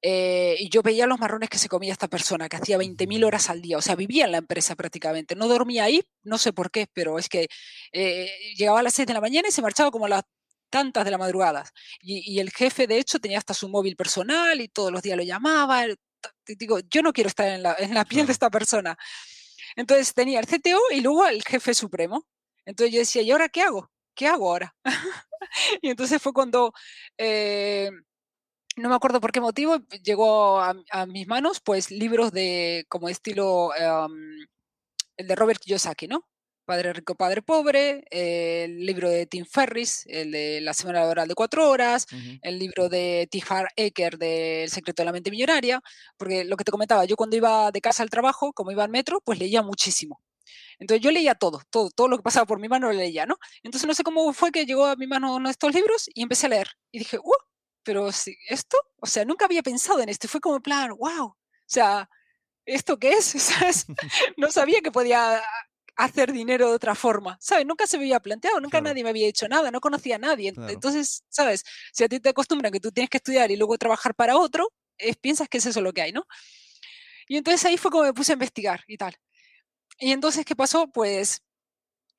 [0.04, 3.50] Eh, y yo veía los marrones que se comía esta persona, que hacía 20.000 horas
[3.50, 5.36] al día, o sea, vivía en la empresa prácticamente.
[5.36, 7.48] No dormía ahí, no sé por qué, pero es que
[7.92, 10.24] eh, llegaba a las 6 de la mañana y se marchaba como a las
[10.70, 11.66] tantas de la madrugada.
[12.02, 15.18] Y, y, el jefe, de hecho, tenía hasta su móvil personal y todos los días
[15.18, 15.86] lo llamaba,
[16.46, 18.98] digo, yo no quiero estar en la, en la piel de esta persona.
[19.76, 22.26] Entonces tenía el CTO y luego el jefe supremo.
[22.66, 23.92] Entonces yo decía, ¿y ahora qué hago?
[24.16, 24.76] ¿Qué hago ahora?
[25.82, 26.74] y entonces fue cuando,
[27.18, 27.92] eh,
[28.76, 33.10] no me acuerdo por qué motivo, llegó a, a, mis manos pues libros de como
[33.10, 34.14] estilo, um,
[35.18, 36.28] el de Robert Kiyosaki, ¿no?
[36.68, 41.34] Padre Rico, Padre Pobre, el libro de Tim Ferris, el de La Semana Laboral de
[41.34, 42.06] Cuatro Horas,
[42.42, 43.42] el libro de T.
[43.48, 45.82] Harv Eker de El Secreto de la Mente Millonaria,
[46.18, 48.90] porque lo que te comentaba, yo cuando iba de casa al trabajo, como iba al
[48.90, 50.22] metro, pues leía muchísimo.
[50.78, 53.38] Entonces yo leía todo, todo, todo lo que pasaba por mi mano lo leía, ¿no?
[53.64, 56.22] Entonces no sé cómo fue que llegó a mi mano uno de estos libros y
[56.22, 56.68] empecé a leer.
[56.92, 57.32] Y dije, ¡uh!
[57.84, 60.28] Pero si esto, o sea, nunca había pensado en esto.
[60.28, 61.28] Y fue como en plan, wow.
[61.28, 62.10] O sea,
[62.66, 63.26] ¿esto qué es?
[63.42, 63.86] ¿Sabes?
[64.36, 65.42] No sabía que podía
[65.98, 67.66] hacer dinero de otra forma, ¿sabes?
[67.66, 70.54] Nunca se me había planteado, nunca nadie me había hecho nada, no conocía a nadie.
[70.70, 71.64] Entonces, ¿sabes?
[71.92, 74.72] Si a ti te acostumbran que tú tienes que estudiar y luego trabajar para otro,
[75.22, 76.26] piensas que es eso lo que hay, ¿no?
[77.28, 79.16] Y entonces ahí fue como me puse a investigar y tal.
[80.00, 80.88] Y entonces, ¿qué pasó?
[80.88, 81.42] Pues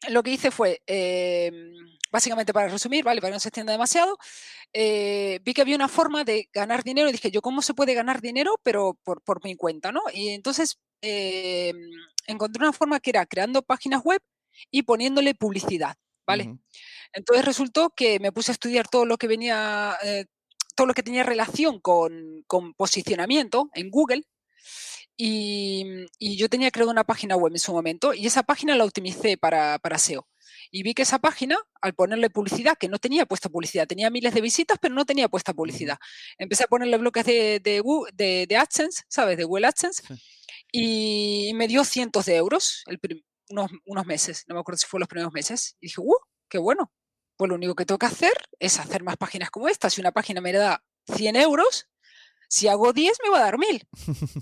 [0.09, 1.73] lo que hice fue, em,
[2.11, 3.21] básicamente para resumir, ¿vale?
[3.21, 4.19] Para que no se extienda demasiado,
[4.73, 7.95] eh, vi que había una forma de ganar dinero y dije, yo, ¿cómo se puede
[7.95, 8.59] ganar dinero?
[8.63, 10.03] Pero por, por mi cuenta, ¿no?
[10.13, 11.73] Y entonces eh,
[12.29, 14.23] encontré una forma que era creando páginas web
[14.71, 16.57] y poniéndole publicidad, ¿vale?
[17.13, 20.27] Entonces resultó que me puse a estudiar todo lo que venía, eh,
[20.77, 24.25] todo lo que tenía relación con, con posicionamiento en Google,
[25.21, 28.85] y, y, yo tenía creado una página web en su momento y esa página la
[28.85, 30.29] optimicé para, para, SEO.
[30.71, 34.33] Y vi que esa página, al ponerle publicidad, que no tenía puesta publicidad, tenía miles
[34.33, 35.99] de visitas, pero no tenía puesta publicidad.
[36.39, 37.83] Empecé a ponerle bloques de, de,
[38.15, 39.37] de, de AdSense, ¿sabes?
[39.37, 40.05] De Google AdSense.
[40.07, 40.15] Sí
[40.73, 43.01] y me dio cientos de euros el
[43.51, 45.77] unos, unos, meses, no me acuerdo si fue los primeros meses.
[45.81, 46.17] Y dije, ¡uh!
[46.49, 46.93] ¡Qué bueno!
[47.37, 49.89] Pues lo único que tengo que hacer es hacer más páginas como esta.
[49.91, 51.89] Si una página me da 100 euros,
[52.49, 53.87] si hago 10 me va a dar 1000.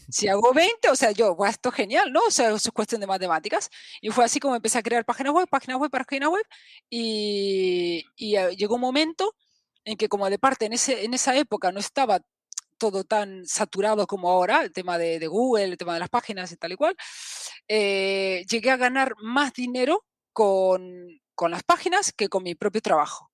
[0.09, 2.21] Si hago 20, o sea, yo, pues esto es genial, ¿no?
[2.27, 3.71] O sea, eso es cuestión de matemáticas.
[4.01, 6.45] Y fue así como empecé a crear páginas web, páginas web, páginas web.
[6.89, 9.35] Y, y uh, llegó un momento
[9.85, 12.21] en que como de parte en, ese, en esa época no estaba
[12.79, 16.57] todo tan saturado como ahora, el tema de, Google, el tema de las páginas y
[16.57, 16.97] tal y cual,
[17.69, 23.31] eh, llegué a ganar más dinero con, con, las páginas que con mi propio trabajo.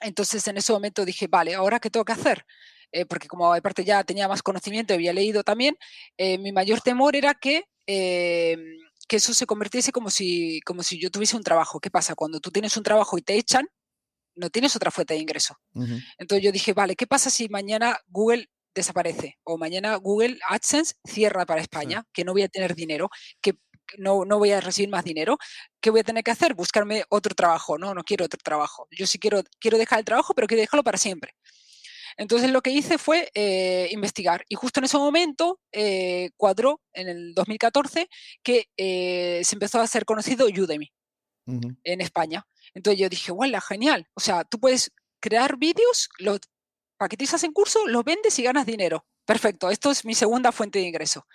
[0.00, 2.44] Entonces en ese momento dije, vale, ¿ahora qué tengo que hacer?
[2.92, 5.76] Eh, porque como aparte ya tenía más conocimiento, había leído también,
[6.16, 11.10] eh, mi mayor temor era que, que eso se convirtiese como si, como si yo
[11.10, 11.80] tuviese un trabajo.
[11.80, 12.14] ¿Qué pasa?
[12.14, 13.68] Cuando tú tienes un trabajo y te echan,
[14.34, 15.56] no tienes otra fuente de ingreso.
[15.74, 16.04] Uh -huh.
[16.18, 21.44] Entonces yo dije, vale, ¿qué pasa si mañana Google desaparece o mañana Google AdSense cierra
[21.46, 23.54] para España, que no voy a tener dinero, que
[23.98, 25.36] no, no, voy a recibir más dinero,
[25.80, 26.54] ¿qué voy a tener que hacer?
[26.54, 27.76] Buscarme otro trabajo.
[27.76, 28.86] No, no quiero otro trabajo.
[28.90, 31.34] Yo sí quiero, quiero dejar el trabajo, pero quiero dejarlo para siempre.
[32.16, 37.08] Entonces lo que hice fue eh, investigar y justo en ese momento eh, cuadró en
[37.08, 38.08] el 2014
[38.42, 40.92] que eh, se empezó a hacer conocido Udemy
[41.46, 42.46] en España.
[42.74, 44.08] Entonces yo dije, ¡guau, genial!
[44.14, 46.40] O sea, tú puedes crear vídeos, los
[46.96, 49.06] paquetizas en curso, los vendes y ganas dinero.
[49.24, 51.26] Perfecto, esto es mi segunda fuente de ingreso.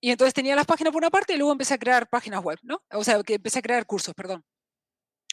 [0.00, 2.58] Y entonces tenía las páginas por una parte y luego empecé a crear páginas web,
[2.62, 2.82] ¿no?
[2.92, 4.44] O sea, que empecé a crear cursos, perdón.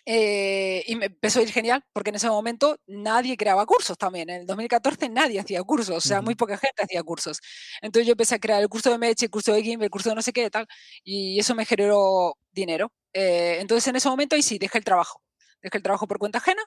[0.05, 4.29] Eh, y me empezó a ir genial, porque en ese momento nadie creaba cursos también.
[4.29, 7.39] En el 2014 nadie hacía cursos, o sea, muy poca gente hacía cursos.
[7.81, 10.09] Entonces yo empecé a crear el curso de Meche, el curso de Gimbe, el curso
[10.09, 10.67] de no sé qué, tal,
[11.03, 12.91] y eso me generó dinero.
[13.13, 15.21] Eh, entonces en ese momento ahí sí, dejé el trabajo.
[15.61, 16.61] Dejé el trabajo por cuenta ajena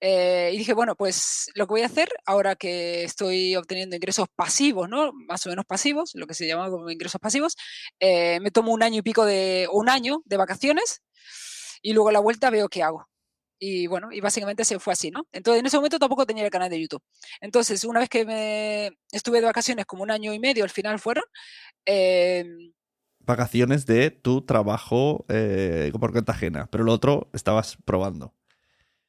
[0.00, 4.28] eh, y dije, bueno, pues lo que voy a hacer ahora que estoy obteniendo ingresos
[4.34, 5.12] pasivos, ¿no?
[5.12, 7.56] Más o menos pasivos, lo que se llama como ingresos pasivos,
[8.00, 11.02] me tomo un año y pico de, un año de vacaciones
[11.82, 13.08] y luego a la vuelta veo qué hago.
[13.64, 15.28] Y bueno, y básicamente se fue así, ¿no?
[15.30, 17.02] Entonces, en ese momento tampoco tenía el canal de YouTube.
[17.40, 20.98] Entonces, una vez que me estuve de vacaciones, como un año y medio, al final
[20.98, 21.22] fueron.
[23.24, 28.34] Vacaciones de tu trabajo eh, por cuenta ajena, pero lo otro estabas probando.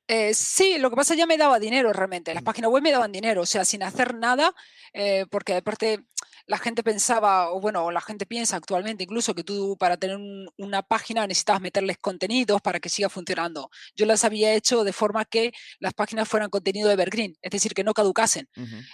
[0.07, 2.33] Eh, sí, lo que pasa ya me daba dinero realmente.
[2.33, 2.45] Las mm.
[2.45, 4.53] páginas web me daban dinero, o sea, sin hacer nada,
[4.93, 6.05] eh, porque aparte
[6.45, 10.17] la gente pensaba, o bueno, la gente piensa actualmente incluso que tú para tener
[10.57, 13.69] una página necesitabas meterles contenidos para que siga funcionando.
[13.95, 17.83] Yo las había hecho de forma que las páginas fueran contenido evergreen, es decir, que
[17.83, 18.49] no caducasen.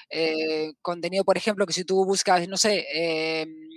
[0.09, 3.68] Eh, contenido, por ejemplo, que si tú buscas, no sé, em,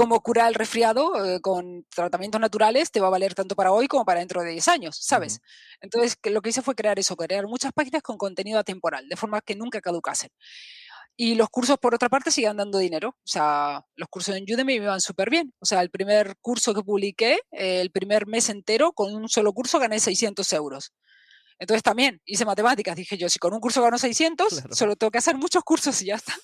[0.00, 3.86] cómo curar el resfriado eh, con tratamientos naturales te va a valer tanto para hoy
[3.86, 5.40] como para dentro de 10 años, ¿sabes?
[5.82, 9.42] Entonces, lo que hice fue crear eso, crear muchas páginas con contenido atemporal, de forma
[9.42, 10.30] que nunca caducasen.
[11.18, 13.10] Y los cursos, por otra parte, siguen dando dinero.
[13.10, 15.52] O sea, los cursos en Udemy me iban súper bien.
[15.60, 19.52] O sea, el primer curso que publiqué, eh, el primer mes entero, con un solo
[19.52, 20.94] curso gané 600 euros.
[21.60, 22.96] Entonces también hice matemáticas.
[22.96, 26.06] Dije yo, si con un curso gano 600, solo tengo que hacer muchos cursos y
[26.06, 26.34] ya está.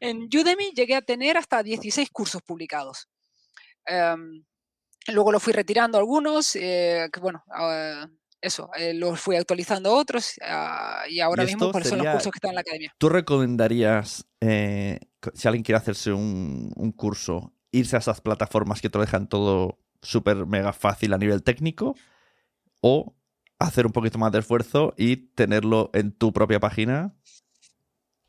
[0.00, 3.08] en Udemy llegué a tener hasta 16 cursos publicados.
[3.84, 4.42] Em,
[5.08, 8.08] luego lo fui retirando algunos, eh, que bueno, ah,
[8.40, 12.38] eso, eh, los fui actualizando otros ah, y ahora mismo por son los cursos que
[12.38, 12.94] están en la academia.
[12.96, 14.98] ¿Tú recomendarías, eh,
[15.34, 19.78] si alguien quiere hacerse un, curso, irse a esas plataformas que te lo dejan todo
[20.00, 21.94] súper mega fácil a nivel técnico?
[22.80, 23.14] ¿O
[23.62, 27.14] hacer un poquito más de esfuerzo y tenerlo en tu propia página,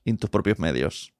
[0.06, 1.13] en tus propios medios?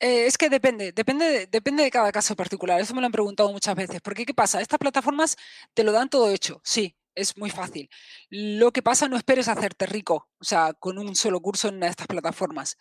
[0.00, 2.80] Eh, es que depende, depende, depende de cada caso particular.
[2.80, 4.00] Eso me lo han preguntado muchas veces.
[4.00, 4.60] Porque, ¿qué pasa?
[4.60, 5.36] Estas plataformas
[5.74, 7.90] te lo dan todo hecho, sí, es muy fácil.
[8.30, 12.06] Lo que pasa, no esperes hacerte rico, o sea, con un solo curso en estas
[12.06, 12.76] plataformas.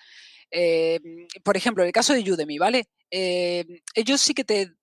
[0.51, 0.99] Eh,
[1.43, 2.89] por ejemplo, el caso de Udemy, ¿vale?
[3.11, 3.65] Eh,
[3.95, 4.75] ellos sí que te,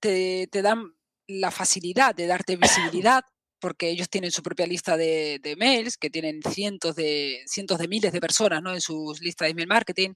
[0.00, 0.94] te, dan
[1.26, 3.24] la facilidad de darte visibilidad
[3.62, 8.12] porque ellos tienen su propia lista de, mails, que tienen cientos de, cientos de miles
[8.12, 8.74] de personas ¿no?
[8.74, 10.10] en sus listas de email marketing.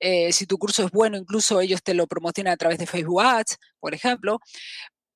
[0.00, 3.20] Eh, si tu curso es bueno, incluso ellos te lo promocionan a través de Facebook
[3.20, 4.40] Ads, por ejemplo.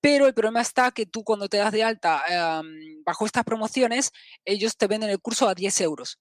[0.03, 4.13] Pero el problema está que tú cuando te das de alta em, bajo estas promociones,
[4.45, 6.19] ellos te venden el curso a 10 euros.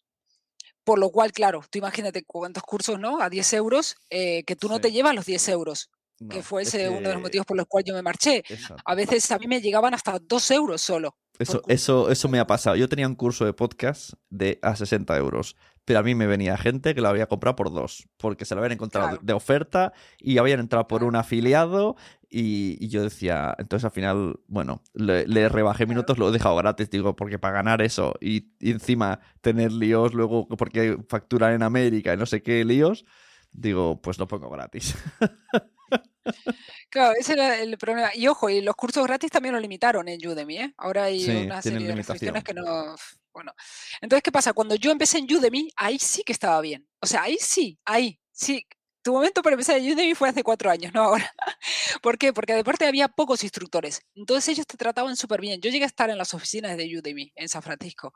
[0.85, 3.21] Por lo cual, claro, tú imagínate cuántos cursos, ¿no?
[3.21, 5.89] A 10 euros, eh, que tú no te llevas los 10 euros.
[6.29, 8.43] que fue ese uno de los motivos por los cuales yo me marché.
[8.83, 11.15] A veces a mí me llegaban hasta 2 euros solo.
[11.39, 12.75] Eso, eso, eso me ha pasado.
[12.75, 15.55] Yo tenía un curso de podcast de a 60 euros
[15.89, 18.61] pero a mí me venía gente que lo había comprado por dos, porque se lo
[18.61, 21.95] habían encontrado de oferta y habían entrado por un afiliado
[22.29, 27.15] y, yo decía, entonces al final, bueno, le, rebajé minutos, lo he dejado gratis, digo,
[27.15, 32.27] porque para ganar eso y, encima tener líos luego, porque facturar en América y no
[32.27, 33.03] sé qué líos,
[33.51, 34.95] digo, pues lo pongo gratis.
[36.89, 38.11] Claro, ese era el problema.
[38.15, 40.73] Y ojo, y los cursos gratis también lo limitaron en Udemy, ¿eh?
[40.77, 42.95] Ahora hay una serie de restricciones que no...
[43.31, 43.53] Bueno,
[44.01, 44.53] entonces, ¿qué pasa?
[44.53, 46.87] Cuando yo empecé en Udemy, ahí sí que estaba bien.
[46.99, 48.65] O sea, ahí sí, ahí, sí.
[49.01, 51.31] Tu momento para empezar en Udemy fue hace cuatro años, no ahora.
[52.01, 52.33] ¿Por qué?
[52.33, 54.01] Porque de parte había pocos instructores.
[54.15, 55.61] Entonces ellos te trataban súper bien.
[55.61, 58.13] Yo llegué a estar en las oficinas de Udemy, en San Francisco.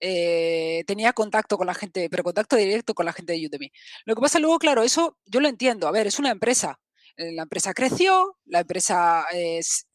[0.00, 3.70] Eh, tenía contacto con la gente, pero contacto directo con la gente de Udemy.
[4.06, 5.86] Lo que pasa luego, claro, eso yo lo entiendo.
[5.86, 6.80] A ver, es una empresa.
[7.20, 9.86] Eh, la empresa creció, la empresa es,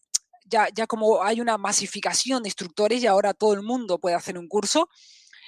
[0.46, 4.38] ya, ya como hay una masificación de instructores y ahora todo el mundo puede hacer
[4.38, 4.90] un curso.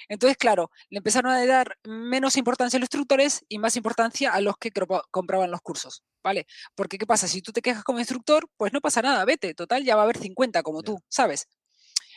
[0.08, 4.40] Entonces, claro, le empezaron a dar menos importancia a los instructores y más importancia a
[4.40, 4.72] los que
[5.10, 6.46] compraban los cursos, ¿vale?
[6.74, 7.28] Porque, ¿qué pasa?
[7.28, 10.04] Si tú te quejas como instructor, pues no pasa nada, vete, total, ya va a
[10.04, 11.46] haber 50 como tú, ¿sabes?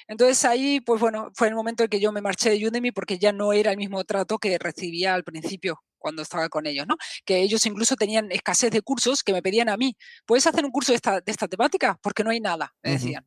[0.08, 3.18] Entonces ahí, pues bueno, fue el momento en que yo me marché de Udemy porque
[3.18, 6.98] ya no era el mismo trato que recibía al principio cuando estaba con ellos, ¿no?
[7.24, 9.96] Que ellos incluso tenían escasez de cursos que me pedían a mí,
[10.26, 11.98] ¿puedes hacer un curso de esta, de esta temática?
[12.02, 13.26] Porque no hay nada, me decían.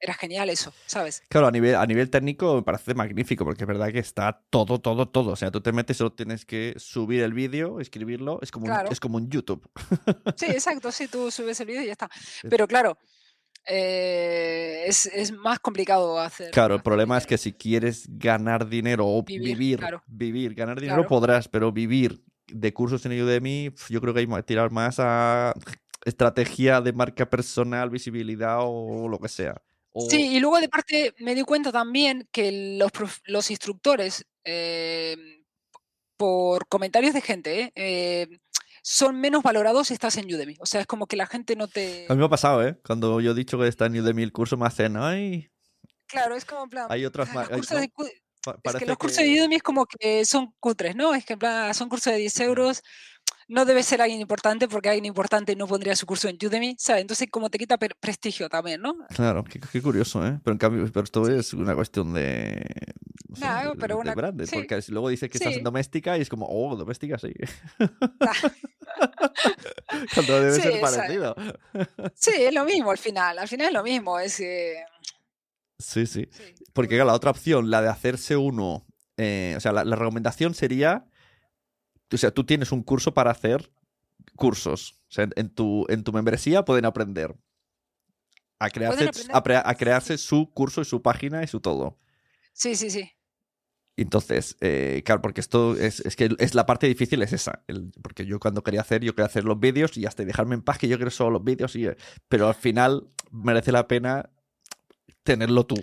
[0.00, 1.22] Era genial eso, ¿sabes?
[1.30, 4.78] Claro, a nivel, a nivel técnico me parece magnífico, porque es verdad que está todo,
[4.78, 5.30] todo, todo.
[5.30, 8.86] O sea, tú te metes solo tienes que subir el vídeo, escribirlo, es como, un,
[8.90, 9.66] es como un YouTube.
[10.36, 12.10] Sí, exacto, sí, tú subes el vídeo y ya está.
[12.50, 12.98] Pero claro,
[13.66, 16.50] eh, es, más complicado hacer.
[16.50, 21.48] Claro, el problema es que si quieres ganar dinero o vivir, vivir, ganar dinero podrás,
[21.48, 25.54] pero vivir de cursos en Udemy, yo creo que hay que tirar más a
[26.04, 29.62] estrategia de marca personal, visibilidad o lo que sea.
[30.10, 32.90] Sí, y luego de parte me di cuenta también que los,
[33.26, 35.16] los instructores, eh,
[36.16, 38.26] por comentarios de gente, eh,
[38.86, 40.56] son menos valorados si estás en Udemy.
[40.60, 42.04] O sea, es como que la gente no te...
[42.06, 42.78] A mí me ha pasado, ¿eh?
[42.84, 45.50] Cuando yo he dicho que está en Udemy el curso, me hacen, ay...
[46.06, 46.86] Claro, es como en plan...
[46.90, 47.32] Hay otras...
[47.32, 51.14] más es que los cursos de Udemy es como que son cutres, ¿no?
[51.14, 52.82] Es que en plan, son cursos de 10 euros
[53.48, 57.02] no debe ser alguien importante porque alguien importante no pondría su curso en Udemy, ¿sabes?
[57.02, 58.96] Entonces, como te quita prestigio también, ¿no?
[59.14, 60.38] Claro, qué, curioso, ¿eh?
[60.42, 62.64] Pero en cambio, pero esto es una cuestión de.
[63.40, 64.14] No pero una...
[64.14, 67.32] porque luego dice que estás en doméstica y es como, oh, doméstica sí.
[70.14, 71.34] Cuando debe ser parecido.
[72.14, 73.38] sí, es lo mismo al final.
[73.38, 74.18] Al final es lo mismo.
[74.18, 74.34] Es.
[75.78, 76.28] Sí, sí,
[76.72, 78.86] Porque la otra opción, la de hacerse uno.
[79.16, 81.06] Eh, o sea, la recomendación sería
[82.12, 83.70] o sea, tú tienes un curso para hacer
[84.36, 85.00] cursos.
[85.08, 87.36] O sea, en tu, en tu membresía pueden aprender
[88.58, 91.98] a crearse, A, crearse su curso y su página y su todo.
[92.52, 93.10] Sí, sí, sí.
[93.96, 97.64] Entonces, eh, claro, porque esto es, que es la parte difícil, es esa.
[98.02, 100.78] porque yo cuando quería hacer, yo quería hacer los vídeos y hasta dejarme en paz,
[100.78, 101.86] que yo quiero solo los vídeos, y,
[102.28, 104.30] pero al final merece la pena
[105.22, 105.76] tenerlo tú.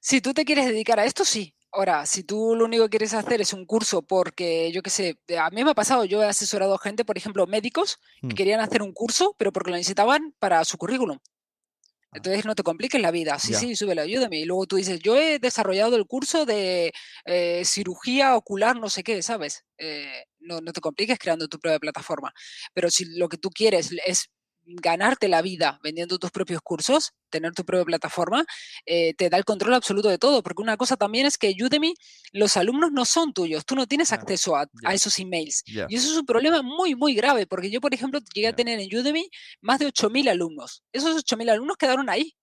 [0.00, 1.54] Si tú te quieres dedicar a esto, sí.
[1.74, 5.18] Ahora, si tú lo único que quieres hacer es un curso porque, yo qué sé,
[5.36, 8.34] a mí me ha pasado, yo he asesorado a gente, por ejemplo, médicos, que mm.
[8.36, 11.18] querían hacer un curso, pero porque lo necesitaban para su currículum.
[11.18, 12.18] Ah.
[12.18, 13.40] Entonces no te compliques la vida.
[13.40, 14.38] Sí, sí, sube la ayúdame.
[14.38, 16.92] Y luego tú dices, yo he desarrollado el curso de
[17.24, 19.64] eh, cirugía ocular, no sé qué, ¿sabes?
[19.76, 22.32] Eh, no, no, te compliques creando tu propia plataforma.
[22.72, 24.30] Pero si lo que tú quieres es
[24.66, 28.44] ganarte la vida vendiendo tus propios cursos, tener tu propia plataforma,
[28.86, 30.42] eh, te da el control absoluto de todo.
[30.42, 31.94] Porque una cosa también es que Udemy,
[32.32, 35.62] los alumnos no son tuyos, tú no tienes acceso a, esos emails.
[35.66, 38.78] Y eso es un problema muy, muy grave, porque yo, por ejemplo, llegué a tener
[38.80, 39.28] en Udemy
[39.60, 40.82] más de 8.000 alumnos.
[40.92, 42.34] Esos 8.000 alumnos quedaron ahí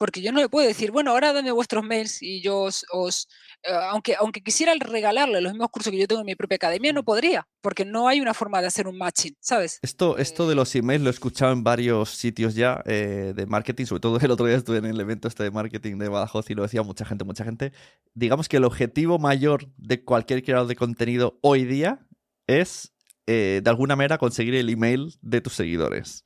[0.00, 3.28] porque yo no le puedo decir, bueno, ahora dame vuestros mails y yo os,
[3.62, 6.90] eh, aunque, aunque quisiera regalarle los mismos cursos que yo tengo en mi propia academia,
[6.94, 7.04] no mm.
[7.04, 9.78] podría, porque no hay una forma de hacer un matching, ¿sabes?
[9.82, 13.84] Esto, esto de los emails lo he escuchado en varios sitios ya eh, de marketing,
[13.84, 16.54] sobre todo el otro día estuve en el evento este de marketing de Badajoz y
[16.54, 17.74] lo decía mucha gente, mucha gente.
[18.14, 22.06] Digamos que el objetivo mayor de cualquier creador de contenido hoy día
[22.46, 22.94] es,
[23.26, 26.24] eh, de alguna manera, conseguir el email de tus seguidores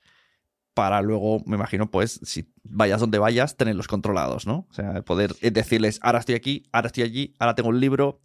[0.75, 4.67] para luego, me imagino, pues, si vayas donde vayas, tenerlos controlados, ¿no?
[4.69, 8.21] O sea, poder eh, decirles, ahora estoy aquí, ahora estoy allí, ahora tengo un libro.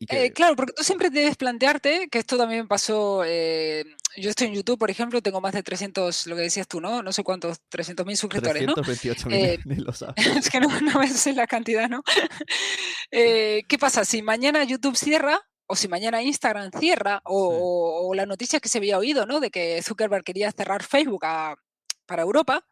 [0.00, 3.84] Eh, claro, porque tú siempre debes plantearte, que esto también me pasó, eh,
[4.16, 7.04] yo estoy en YouTube, por ejemplo, tengo más de 300, lo que decías tú, ¿no?
[7.04, 10.16] No sé cuántos, 300 mil suscriptores, 328 mil, ni lo sabes.
[10.36, 12.02] Es que no, no me sé la cantidad, ¿no?
[13.12, 14.04] ¿Qué pasa?
[14.04, 15.40] Si mañana YouTube cierra,
[15.72, 19.40] o si mañana Instagram cierra, o, la noticia que se había oído, ¿no?
[19.40, 21.22] De que Zuckerberg quería cerrar Facebook
[22.04, 22.62] para Europa,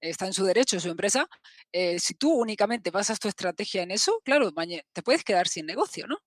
[0.00, 1.28] está en su derecho, su empresa,
[1.72, 4.52] eh, si tú únicamente basas tu estrategia en eso, claro,
[4.92, 6.18] te puedes quedar sin negocio, ¿no?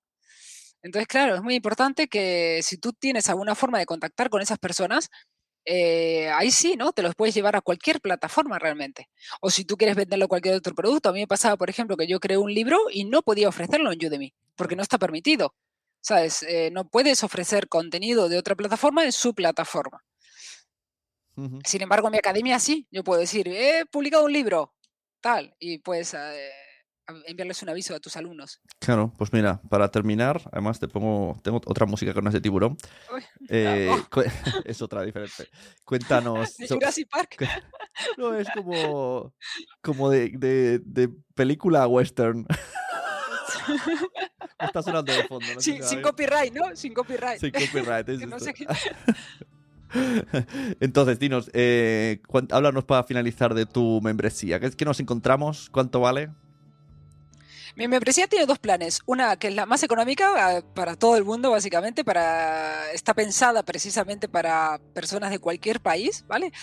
[0.81, 4.59] Entonces, claro, es muy importante que si tú tienes alguna forma de contactar con esas
[4.59, 5.09] personas,
[5.63, 6.91] eh, ahí sí, ¿no?
[6.91, 9.09] Te los puedes llevar a cualquier plataforma realmente.
[9.39, 11.09] O si tú quieres venderlo a cualquier otro producto.
[11.09, 13.91] A mí me pasaba, por ejemplo, que yo creé un libro y no podía ofrecerlo
[13.93, 15.55] en Udemy, porque no está permitido.
[16.05, 16.43] ¿Sabes?
[16.43, 20.03] Eh, no puedes ofrecer contenido de otra plataforma en su plataforma.
[21.65, 24.75] Sin embargo, en mi academia sí, yo puedo decir, he publicado un libro,
[25.19, 26.51] tal, y puedes eh,
[27.25, 28.61] enviarles un aviso a tus alumnos.
[28.79, 32.41] Claro, pues mira, para terminar, además te pongo, tengo otra música que no es de
[32.41, 32.77] tiburón.
[33.49, 33.89] Eh,
[34.63, 35.49] es otra diferente.
[35.83, 36.55] Cuéntanos.
[36.69, 37.35] Jurassic Park.
[38.17, 39.33] No, es como,
[39.81, 40.29] como de,
[40.83, 42.45] de película western.
[44.59, 45.45] Está sonando de fondo.
[45.59, 46.75] sin copyright, ¿no?
[46.75, 47.39] Sin copyright.
[47.39, 48.07] Sin copyright.
[50.79, 54.59] Entonces, dinos, eh, háblanos para finalizar de tu membresía.
[54.59, 55.69] ¿Qué, ¿Qué nos encontramos?
[55.69, 56.29] ¿Cuánto vale?
[57.75, 59.01] Mi membresía tiene dos planes.
[59.05, 64.29] Una que es la más económica para todo el mundo, básicamente, para está pensada precisamente
[64.29, 66.53] para personas de cualquier país, ¿vale?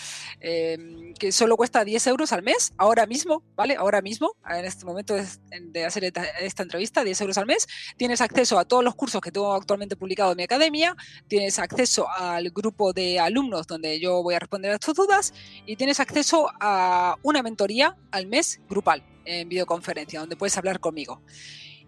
[0.40, 3.76] Em, que solo cuesta 10 euros al mes, ahora mismo, ¿vale?
[3.76, 7.68] Ahora mismo, en este momento de, hacer esta, entrevista, 10 euros al mes.
[7.98, 10.96] Tienes acceso a todos los cursos que tengo actualmente publicados en mi academia,
[11.28, 15.34] tienes acceso al grupo de alumnos donde yo voy a responder a tus dudas
[15.66, 21.22] y tienes acceso a una mentoría al mes grupal en videoconferencia, donde puedes hablar conmigo.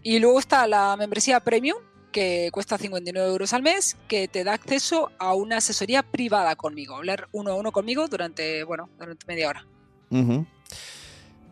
[0.03, 1.79] Y luego está la membresía premium,
[2.13, 6.97] que cuesta 59 euros al mes, que te da acceso a una asesoría privada conmigo,
[6.97, 9.67] hablar uno a uno conmigo durante, bueno, durante media hora.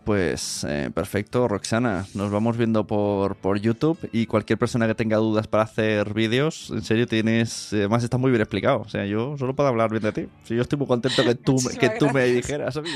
[0.05, 2.07] Pues eh, perfecto, Roxana.
[2.15, 6.71] Nos vamos viendo por, por, YouTube y cualquier persona que tenga dudas para hacer vídeos,
[6.71, 8.81] en serio tienes, además está muy bien explicado.
[8.81, 10.29] O sea, yo solo puedo hablar bien de ti.
[10.45, 12.91] Si yo estoy muy contento que tú, que tú me dijeras a mí.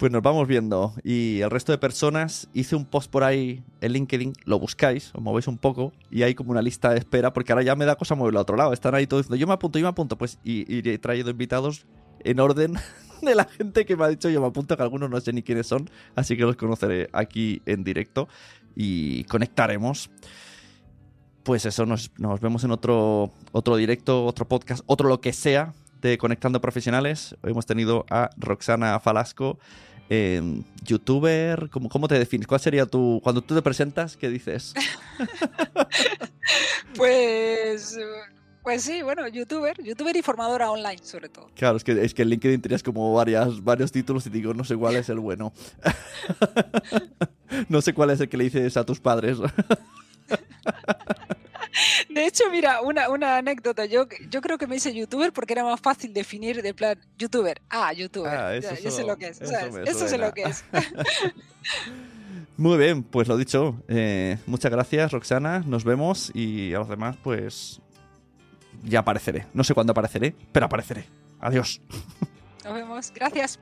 [0.00, 0.94] Pues nos vamos viendo.
[1.04, 5.20] Y el resto de personas, hice un post por ahí en LinkedIn, lo buscáis, os
[5.20, 7.96] movéis un poco, y hay como una lista de espera, porque ahora ya me da
[7.96, 8.72] cosa moverlo al otro lado.
[8.72, 10.16] Están ahí todos diciendo, yo me apunto, yo me apunto.
[10.16, 11.84] Pues, y, traído invitados
[12.20, 12.76] en orden
[13.20, 15.42] de la gente que me ha dicho, yo me apunto, que algunos no sé ni
[15.42, 18.26] quiénes son, así que los conoceré aquí en directo
[18.74, 20.08] y conectaremos.
[21.42, 25.74] Pues eso, nos, nos vemos en otro, otro directo, otro podcast, otro lo que sea
[26.00, 27.36] de Conectando Profesionales.
[27.42, 29.58] Hoy hemos tenido a Roxana Falasco
[30.12, 32.48] Em, youtuber, ¿cómo, ¿cómo te defines?
[32.48, 34.74] ¿Cuál sería tu, cuando tú te presentas, qué dices?
[36.96, 37.96] pues...
[38.62, 41.48] Pues sí, bueno, youtuber, youtuber y formadora online, sobre todo.
[41.54, 44.64] Claro, es que, es que en LinkedIn tenías como varias, varios títulos y digo, no
[44.64, 45.52] sé cuál es el bueno.
[47.68, 49.38] no sé cuál es el que le dices a tus padres.
[52.08, 53.84] De hecho, mira, una, una anécdota.
[53.84, 57.60] Yo, yo creo que me hice youtuber porque era más fácil definir de plan youtuber.
[57.68, 58.32] Ah, youtuber.
[58.32, 59.40] Ah, eso yo sé lo que es.
[59.40, 60.64] Eso, sé lo que es.
[62.56, 63.82] Muy bien, pues lo dicho.
[63.88, 65.62] Eh, muchas gracias, Roxana.
[65.66, 67.80] Nos vemos y a los demás, pues
[68.84, 69.46] ya apareceré.
[69.54, 71.04] No sé cuándo apareceré, pero apareceré.
[71.40, 71.80] Adiós.
[72.64, 73.12] Nos vemos.
[73.14, 73.58] Gracias.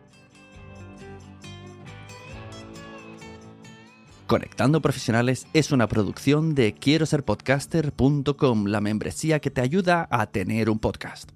[4.28, 10.26] Conectando Profesionales es una producción de quiero ser podcaster.com, la membresía que te ayuda a
[10.26, 11.30] tener un podcast.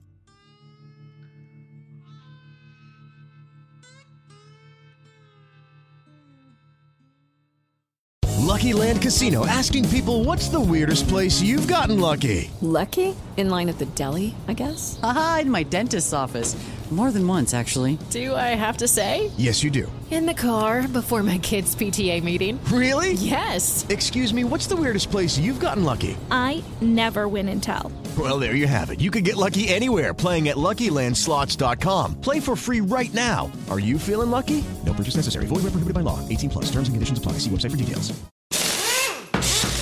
[8.39, 12.51] Lucky Land Casino asking people what's the weirdest place you've gotten lucky?
[12.61, 13.15] Lucky?
[13.39, 15.01] In line at the deli, I guess.
[15.03, 16.55] Aha, in my dentist's office.
[16.93, 17.97] More than once, actually.
[18.11, 19.31] Do I have to say?
[19.39, 19.91] Yes, you do.
[20.11, 22.61] In the car before my kids' PTA meeting.
[22.65, 23.15] Really?
[23.15, 23.87] Yes.
[23.89, 26.19] Excuse me, what's the weirdest place you've gotten lucky?
[26.31, 27.91] I never win and tell.
[28.19, 29.01] Well, there you have it.
[29.01, 32.21] You can get lucky anywhere playing at LuckyLandSlots.com.
[32.21, 33.51] Play for free right now.
[33.71, 34.63] Are you feeling lucky?
[34.85, 35.47] No purchase necessary.
[35.47, 36.19] Void where prohibited by law.
[36.29, 36.67] 18 plus.
[36.67, 37.39] Terms and conditions apply.
[37.39, 38.13] See website for details.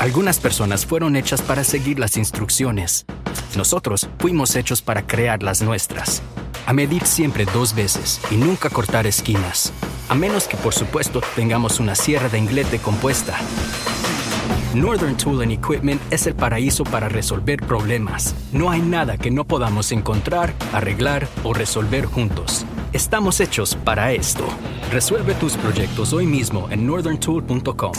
[0.00, 3.04] Algunas personas fueron hechas para seguir las instrucciones.
[3.56, 6.22] Nosotros fuimos hechos para crear las nuestras.
[6.66, 9.72] A medir siempre dos veces y nunca cortar esquinas,
[10.08, 13.36] a menos que por supuesto tengamos una sierra de inglete compuesta.
[14.74, 18.36] Northern Tool and Equipment es el paraíso para resolver problemas.
[18.52, 22.64] No hay nada que no podamos encontrar, arreglar o resolver juntos.
[22.92, 24.46] Estamos hechos para esto.
[24.92, 27.92] Resuelve tus proyectos hoy mismo en northerntool.com.